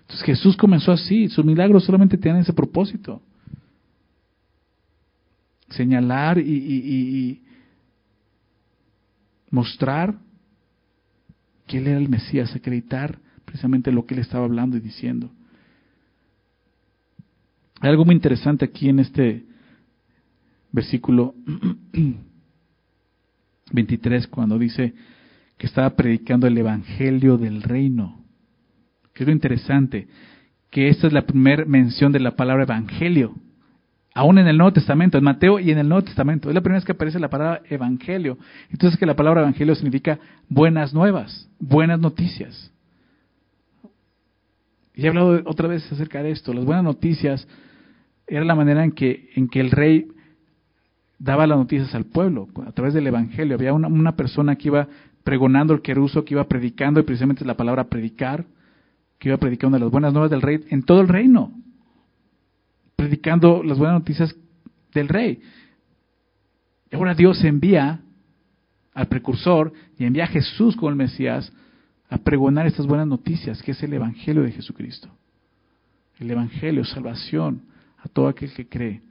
[0.00, 3.22] Entonces Jesús comenzó así, sus milagros solamente tienen ese propósito.
[5.70, 7.42] Señalar y,
[9.50, 10.16] mostrar
[11.66, 15.30] que Él era el Mesías, acreditar precisamente lo que Él estaba hablando y diciendo.
[17.80, 19.44] Hay algo muy interesante aquí en este
[20.72, 21.34] versículo
[23.72, 24.94] 23 cuando dice
[25.56, 28.24] que estaba predicando el Evangelio del Reino
[29.14, 30.08] que es lo interesante,
[30.70, 33.34] que esta es la primera mención de la palabra evangelio,
[34.14, 36.48] aún en el Nuevo Testamento, en Mateo y en el Nuevo Testamento.
[36.48, 38.38] Es la primera vez que aparece la palabra evangelio.
[38.70, 42.72] Entonces que la palabra evangelio significa buenas nuevas, buenas noticias.
[44.94, 46.54] Y he hablado otra vez acerca de esto.
[46.54, 47.46] Las buenas noticias
[48.28, 50.06] era la manera en que, en que el rey
[51.18, 53.56] daba las noticias al pueblo, a través del evangelio.
[53.56, 54.86] Había una, una persona que iba
[55.24, 58.44] pregonando el queruso, que iba predicando, y precisamente la palabra predicar
[59.18, 61.50] que iba predicando las buenas nuevas del rey en todo el reino,
[62.96, 64.34] predicando las buenas noticias
[64.92, 65.40] del rey.
[66.90, 68.00] Y ahora Dios envía
[68.92, 71.52] al precursor y envía a Jesús como el Mesías
[72.08, 75.08] a pregonar estas buenas noticias, que es el Evangelio de Jesucristo.
[76.18, 77.62] El Evangelio, salvación
[77.98, 79.02] a todo aquel que cree,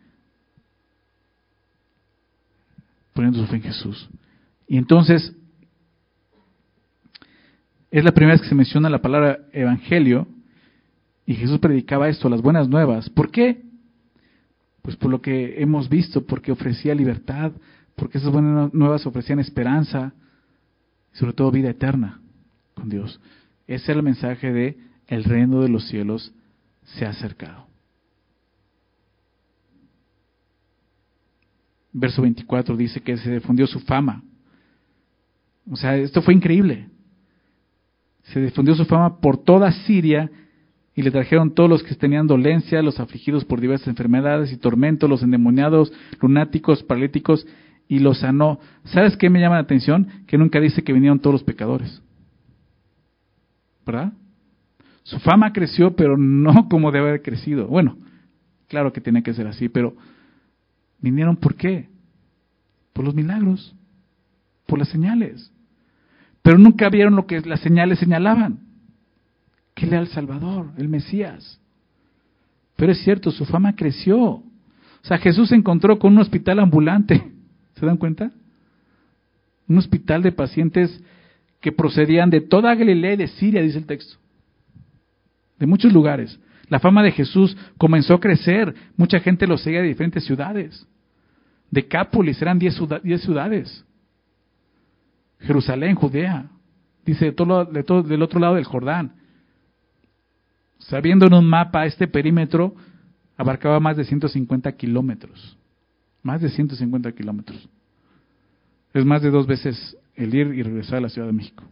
[3.14, 4.10] poniendo su fe en Jesús.
[4.68, 5.36] Y entonces
[7.92, 10.28] es la primera vez que se menciona la palabra evangelio
[11.28, 13.10] y Jesús predicaba esto, las buenas nuevas.
[13.10, 13.62] ¿Por qué?
[14.84, 17.52] Pues por lo que hemos visto, porque ofrecía libertad,
[17.96, 20.14] porque esas buenas nuevas ofrecían esperanza
[21.12, 22.22] y sobre todo vida eterna
[22.76, 23.20] con Dios.
[23.66, 24.78] Ese es el mensaje de
[25.08, 26.32] el reino de los cielos
[26.84, 27.66] se ha acercado.
[31.92, 34.24] Verso 24 dice que se difundió su fama.
[35.70, 36.90] O sea, esto fue increíble
[38.24, 40.30] se difundió su fama por toda Siria
[40.96, 45.10] y le trajeron todos los que tenían dolencia, los afligidos por diversas enfermedades y tormentos,
[45.10, 45.92] los endemoniados,
[46.22, 47.48] lunáticos, paralíticos,
[47.88, 48.60] y los sanó.
[48.86, 50.08] ¿Sabes qué me llama la atención?
[50.28, 52.02] Que nunca dice que vinieron todos los pecadores.
[53.86, 54.14] ¿Verdad?
[55.04, 57.68] Su fama creció, pero no como debe haber crecido.
[57.68, 57.98] Bueno,
[58.68, 59.96] claro que tiene que ser así, pero
[61.00, 61.90] vinieron por qué?
[62.94, 63.76] Por los milagros,
[64.68, 65.52] por las señales.
[66.42, 68.60] Pero nunca vieron lo que las señales señalaban.
[69.74, 71.60] Que era el Salvador, el Mesías.
[72.76, 74.20] Pero es cierto, su fama creció.
[74.20, 74.44] O
[75.04, 77.32] sea, Jesús se encontró con un hospital ambulante.
[77.76, 78.32] ¿Se dan cuenta?
[79.68, 81.02] Un hospital de pacientes
[81.60, 84.18] que procedían de toda Galilea y de Siria, dice el texto.
[85.58, 86.40] De muchos lugares.
[86.70, 88.74] La fama de Jesús comenzó a crecer.
[88.98, 90.86] Mucha gente lo seguía de diferentes ciudades.
[91.72, 92.76] Decápolis eran diez,
[93.22, 93.86] ciudades.
[95.40, 96.48] Jerusalén, Judea.
[97.06, 99.14] Dice de de todo, del otro lado del Jordán.
[100.88, 102.76] Sabiendo en un mapa, este perímetro
[103.38, 105.58] abarcaba más de 150 kilómetros.
[106.22, 107.70] Más de 150 kilómetros.
[108.94, 111.64] Es más de dos veces el ir y regresar a la Ciudad de México.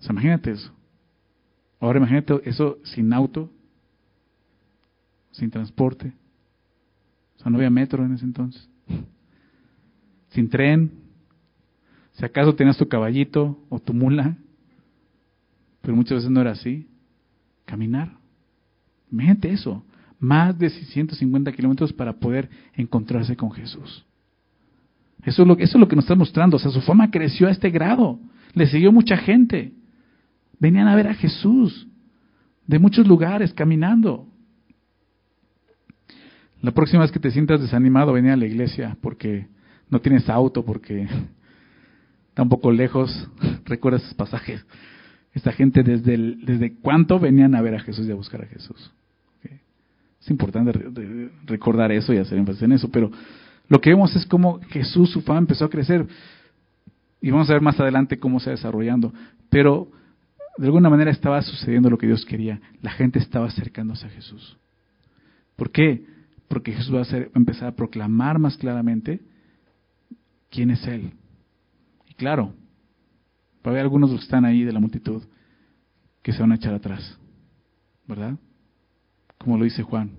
[0.00, 0.72] O sea, imagínate eso.
[1.80, 3.50] Ahora imagínate eso sin auto,
[5.30, 6.12] sin transporte.
[7.36, 8.68] O sea, no había metro en ese entonces.
[10.30, 10.92] Sin tren.
[12.12, 14.36] Si acaso tenías tu caballito o tu mula,
[15.80, 16.88] pero muchas veces no era así.
[17.72, 18.10] Caminar.
[19.10, 19.82] Imagínate eso.
[20.18, 24.04] Más de 150 kilómetros para poder encontrarse con Jesús.
[25.24, 26.58] Eso es, lo, eso es lo que nos está mostrando.
[26.58, 28.20] O sea, su fama creció a este grado.
[28.52, 29.72] Le siguió mucha gente.
[30.58, 31.88] Venían a ver a Jesús
[32.66, 34.28] de muchos lugares caminando.
[36.60, 39.46] La próxima vez que te sientas desanimado, ven a la iglesia porque
[39.88, 41.08] no tienes auto, porque
[42.28, 43.30] está un poco lejos.
[43.64, 44.62] Recuerda esos pasajes.
[45.32, 48.92] Esta gente desde, desde cuánto venían a ver a Jesús y a buscar a Jesús.
[50.20, 50.72] Es importante
[51.46, 53.10] recordar eso y hacer énfasis en eso, pero
[53.68, 56.06] lo que vemos es cómo Jesús, su fama empezó a crecer.
[57.20, 59.12] Y vamos a ver más adelante cómo se va desarrollando.
[59.50, 59.88] Pero
[60.58, 62.60] de alguna manera estaba sucediendo lo que Dios quería.
[62.82, 64.58] La gente estaba acercándose a Jesús.
[65.56, 66.04] ¿Por qué?
[66.48, 69.20] Porque Jesús va a, hacer, empezar a proclamar más claramente
[70.50, 71.12] quién es Él.
[72.08, 72.54] Y claro,
[73.70, 75.22] a haber algunos que están ahí de la multitud
[76.22, 77.18] que se van a echar atrás.
[78.06, 78.36] ¿Verdad?
[79.38, 80.10] Como lo dice Juan.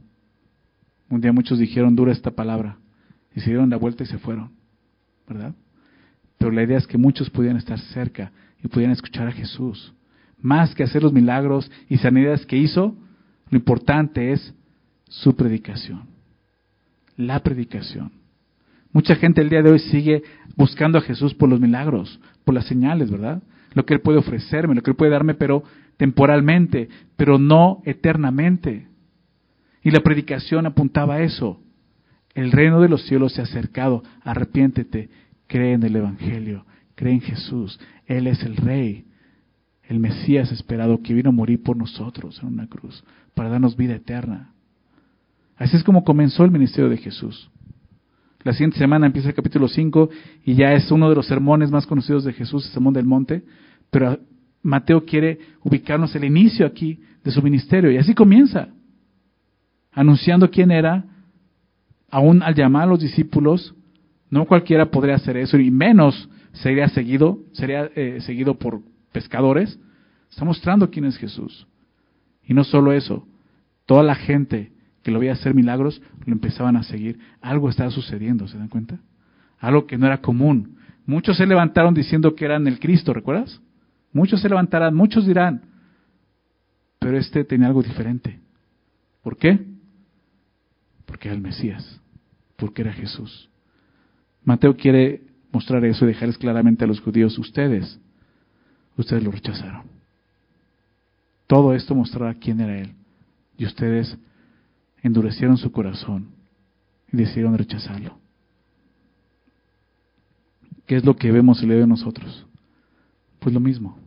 [1.09, 2.77] Un día muchos dijeron dura esta palabra.
[3.35, 4.51] Y se dieron la vuelta y se fueron.
[5.27, 5.53] ¿Verdad?
[6.37, 8.31] Pero la idea es que muchos pudieran estar cerca
[8.63, 9.93] y pudieran escuchar a Jesús.
[10.39, 12.95] Más que hacer los milagros y sanidades que hizo,
[13.49, 14.53] lo importante es
[15.07, 16.03] su predicación.
[17.15, 18.11] La predicación.
[18.91, 20.23] Mucha gente el día de hoy sigue
[20.55, 23.41] buscando a Jesús por los milagros, por las señales, ¿verdad?
[23.73, 25.63] Lo que Él puede ofrecerme, lo que Él puede darme, pero
[25.97, 28.87] temporalmente, pero no eternamente.
[29.81, 31.59] Y la predicación apuntaba a eso.
[32.33, 34.03] El reino de los cielos se ha acercado.
[34.21, 35.09] Arrepiéntete,
[35.47, 36.65] cree en el Evangelio,
[36.95, 37.79] cree en Jesús.
[38.07, 39.05] Él es el Rey
[39.83, 43.95] el Mesías esperado que vino a morir por nosotros en una cruz, para darnos vida
[43.95, 44.53] eterna.
[45.57, 47.49] Así es como comenzó el ministerio de Jesús.
[48.43, 50.09] La siguiente semana empieza el capítulo 5
[50.43, 53.43] y ya es uno de los sermones más conocidos de Jesús, el Sermón del Monte,
[53.89, 54.19] pero
[54.61, 58.67] Mateo quiere ubicarnos el inicio aquí de su ministerio y así comienza,
[59.93, 61.05] anunciando quién era,
[62.11, 63.73] aún al llamar a los discípulos,
[64.29, 68.81] no cualquiera podría hacer eso y menos sería seguido, sería eh, seguido por
[69.13, 69.79] pescadores,
[70.29, 71.65] está mostrando quién es Jesús.
[72.45, 73.25] Y no solo eso,
[73.85, 74.72] toda la gente
[75.03, 77.19] que lo veía hacer milagros lo empezaban a seguir.
[77.41, 78.99] Algo estaba sucediendo, ¿se dan cuenta?
[79.59, 80.77] Algo que no era común.
[81.05, 83.61] Muchos se levantaron diciendo que eran el Cristo, ¿recuerdas?
[84.13, 85.63] Muchos se levantarán, muchos dirán,
[86.99, 88.39] pero este tenía algo diferente.
[89.21, 89.59] ¿Por qué?
[91.05, 92.01] Porque era el Mesías,
[92.55, 93.49] porque era Jesús.
[94.43, 97.99] Mateo quiere mostrar eso y dejarles claramente a los judíos, ustedes
[98.97, 99.83] ustedes lo rechazaron.
[101.47, 102.93] Todo esto mostraba quién era Él.
[103.57, 104.17] Y ustedes
[105.03, 106.29] endurecieron su corazón
[107.11, 108.17] y decidieron rechazarlo.
[110.87, 112.45] ¿Qué es lo que vemos y le de nosotros?
[113.39, 113.97] Pues lo mismo.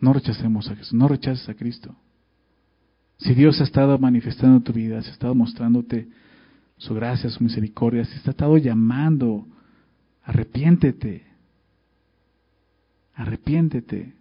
[0.00, 1.94] No rechacemos a Jesús, no rechaces a Cristo.
[3.18, 6.08] Si Dios ha estado manifestando tu vida, si ha estado mostrándote
[6.76, 9.46] su gracia, su misericordia, si ha estado llamando,
[10.24, 11.32] arrepiéntete,
[13.14, 14.14] Arrepiéntete.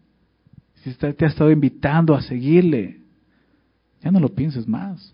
[0.84, 3.02] Si te ha estado invitando a seguirle,
[4.02, 5.14] ya no lo pienses más.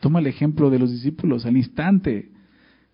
[0.00, 2.30] Toma el ejemplo de los discípulos al instante.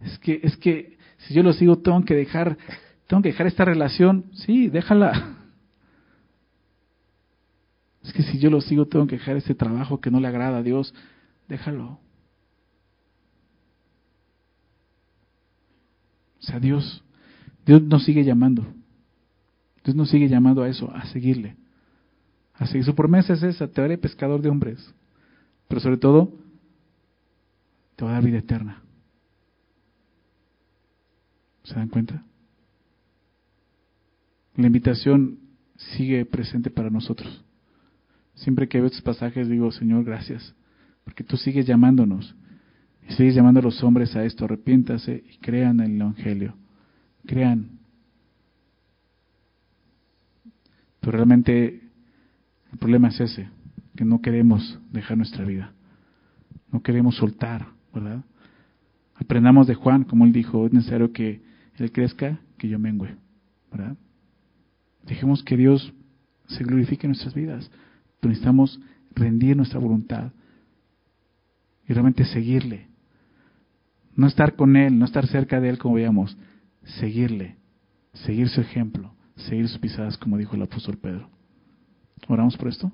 [0.01, 2.57] Es que, es que si yo lo sigo, tengo que dejar,
[3.07, 4.27] tengo que dejar esta relación.
[4.33, 5.37] Sí, déjala.
[8.03, 10.59] Es que si yo lo sigo, tengo que dejar este trabajo que no le agrada
[10.59, 10.95] a Dios.
[11.49, 11.99] Déjalo.
[16.39, 17.05] O sea, Dios,
[17.67, 18.67] Dios nos sigue llamando.
[19.85, 21.57] Dios nos sigue llamando a eso, a seguirle.
[22.55, 24.95] Así, su promesa es esa, te haré pescador de hombres.
[25.69, 26.33] Pero sobre todo,
[27.99, 28.81] te va a dar vida eterna.
[31.65, 32.23] ¿Se dan cuenta?
[34.55, 35.41] La invitación
[35.77, 37.45] sigue presente para nosotros.
[38.37, 40.55] Siempre que veo estos pasajes digo, Señor, gracias,
[41.03, 42.37] porque tú sigues llamándonos
[43.09, 46.55] y sigues llamando a los hombres a esto, arrepiéntase y crean en el Evangelio.
[47.27, 47.81] Crean.
[51.01, 51.83] Pero realmente
[52.73, 53.49] el problema es ese,
[53.97, 55.73] que no queremos dejar nuestra vida.
[56.71, 57.77] No queremos soltar,
[59.15, 61.43] Aprendamos de Juan, como él dijo, es necesario que
[61.77, 63.17] él crezca, que yo mengüe,
[63.71, 63.97] ¿verdad?
[65.05, 65.93] Dejemos que Dios
[66.47, 67.71] se glorifique en nuestras vidas,
[68.21, 68.81] pero necesitamos
[69.15, 70.33] rendir nuestra voluntad
[71.87, 72.89] y realmente seguirle.
[74.15, 76.37] No estar con Él, no estar cerca de Él como veíamos,
[77.01, 77.57] seguirle,
[78.13, 81.31] seguir su ejemplo, seguir sus pisadas como dijo el apóstol Pedro.
[82.27, 82.91] ¿Oramos por esto?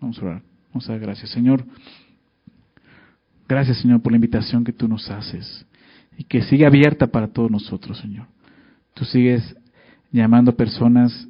[0.00, 0.42] Vamos a orar.
[0.68, 1.30] Vamos a dar gracias.
[1.30, 1.64] Señor,
[3.52, 5.66] gracias Señor por la invitación que tú nos haces
[6.16, 8.26] y que sigue abierta para todos nosotros, Señor.
[8.94, 9.56] Tú sigues
[10.10, 11.28] llamando personas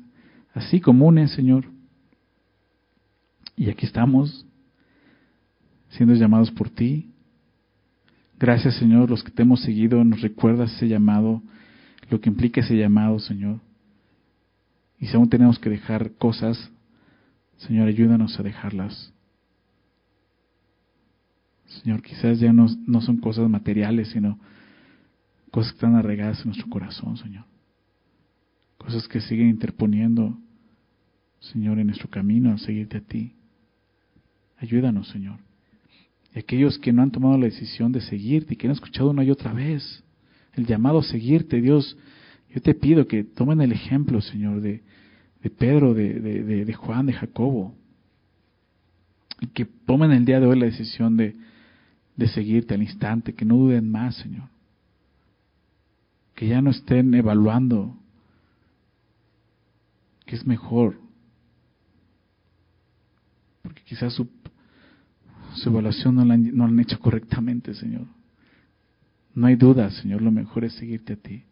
[0.55, 1.65] así comunes, Señor.
[3.57, 4.47] Y aquí estamos,
[5.91, 7.11] siendo llamados por ti.
[8.39, 11.43] Gracias, Señor, los que te hemos seguido, nos recuerdas ese llamado,
[12.11, 13.61] lo que implica ese llamado, Señor.
[14.99, 16.71] Y si aún tenemos que dejar cosas,
[17.59, 19.13] Señor, ayúdanos a dejarlas.
[21.81, 24.39] Señor, quizás ya no, no son cosas materiales, sino
[25.51, 27.45] cosas que están arraigadas en nuestro corazón, Señor.
[28.79, 30.37] Cosas que siguen interponiendo,
[31.41, 33.33] Señor, en nuestro camino a seguirte a ti.
[34.59, 35.39] Ayúdanos, Señor.
[36.35, 39.25] Y aquellos que no han tomado la decisión de seguirte y que han escuchado una
[39.25, 40.03] y otra vez
[40.55, 41.97] el llamado a seguirte, Dios,
[42.55, 44.83] yo te pido que tomen el ejemplo, Señor, de,
[45.43, 47.75] de Pedro, de, de, de, Juan, de Jacobo,
[49.41, 51.35] y que tomen el día de hoy la decisión de,
[52.17, 54.49] de seguirte al instante, que no duden más, Señor.
[56.35, 57.97] Que ya no estén evaluando
[60.27, 60.99] que es mejor.
[63.63, 64.29] Porque quizás su,
[65.55, 68.07] su evaluación no la, han, no han hecho correctamente, Señor.
[69.35, 71.45] No hay duda, Señor, lo mejor es seguirte a ti.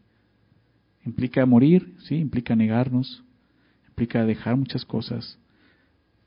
[1.06, 3.24] Implica morir, sí, implica negarnos,
[3.88, 5.38] implica dejar muchas cosas,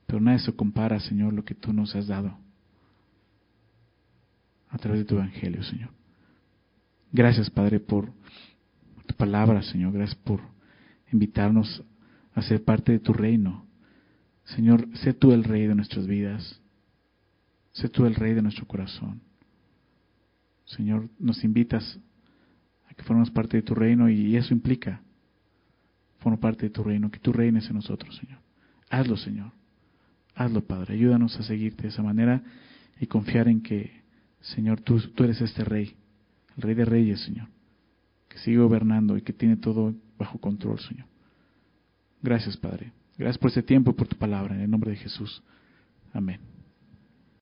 [0.08, 2.38] pero nada de eso compara, Señor, lo que tú nos has dado
[4.74, 5.92] a través de tu evangelio, Señor.
[7.12, 8.12] Gracias, Padre, por
[9.06, 9.94] tu palabra, Señor.
[9.94, 10.42] Gracias por
[11.12, 11.84] invitarnos
[12.34, 13.68] a ser parte de tu reino.
[14.46, 16.60] Señor, sé tú el rey de nuestras vidas.
[17.74, 19.22] Sé tú el rey de nuestro corazón.
[20.66, 22.00] Señor, nos invitas
[22.90, 25.02] a que formemos parte de tu reino y eso implica
[26.18, 28.40] formar parte de tu reino, que tú reines en nosotros, Señor.
[28.90, 29.52] Hazlo, Señor.
[30.34, 30.96] Hazlo, Padre.
[30.96, 32.42] Ayúdanos a seguirte de esa manera
[33.00, 34.03] y confiar en que,
[34.44, 35.96] Señor, tú, eres este rey,
[36.58, 37.48] el rey de reyes, Señor,
[38.28, 41.08] que sigue gobernando y que tiene todo bajo control, Señor.
[42.22, 42.92] Gracias, Padre.
[43.18, 44.56] Gracias por este tiempo y por tu palabra.
[44.56, 45.42] En el nombre de Jesús.
[46.14, 46.53] Amén.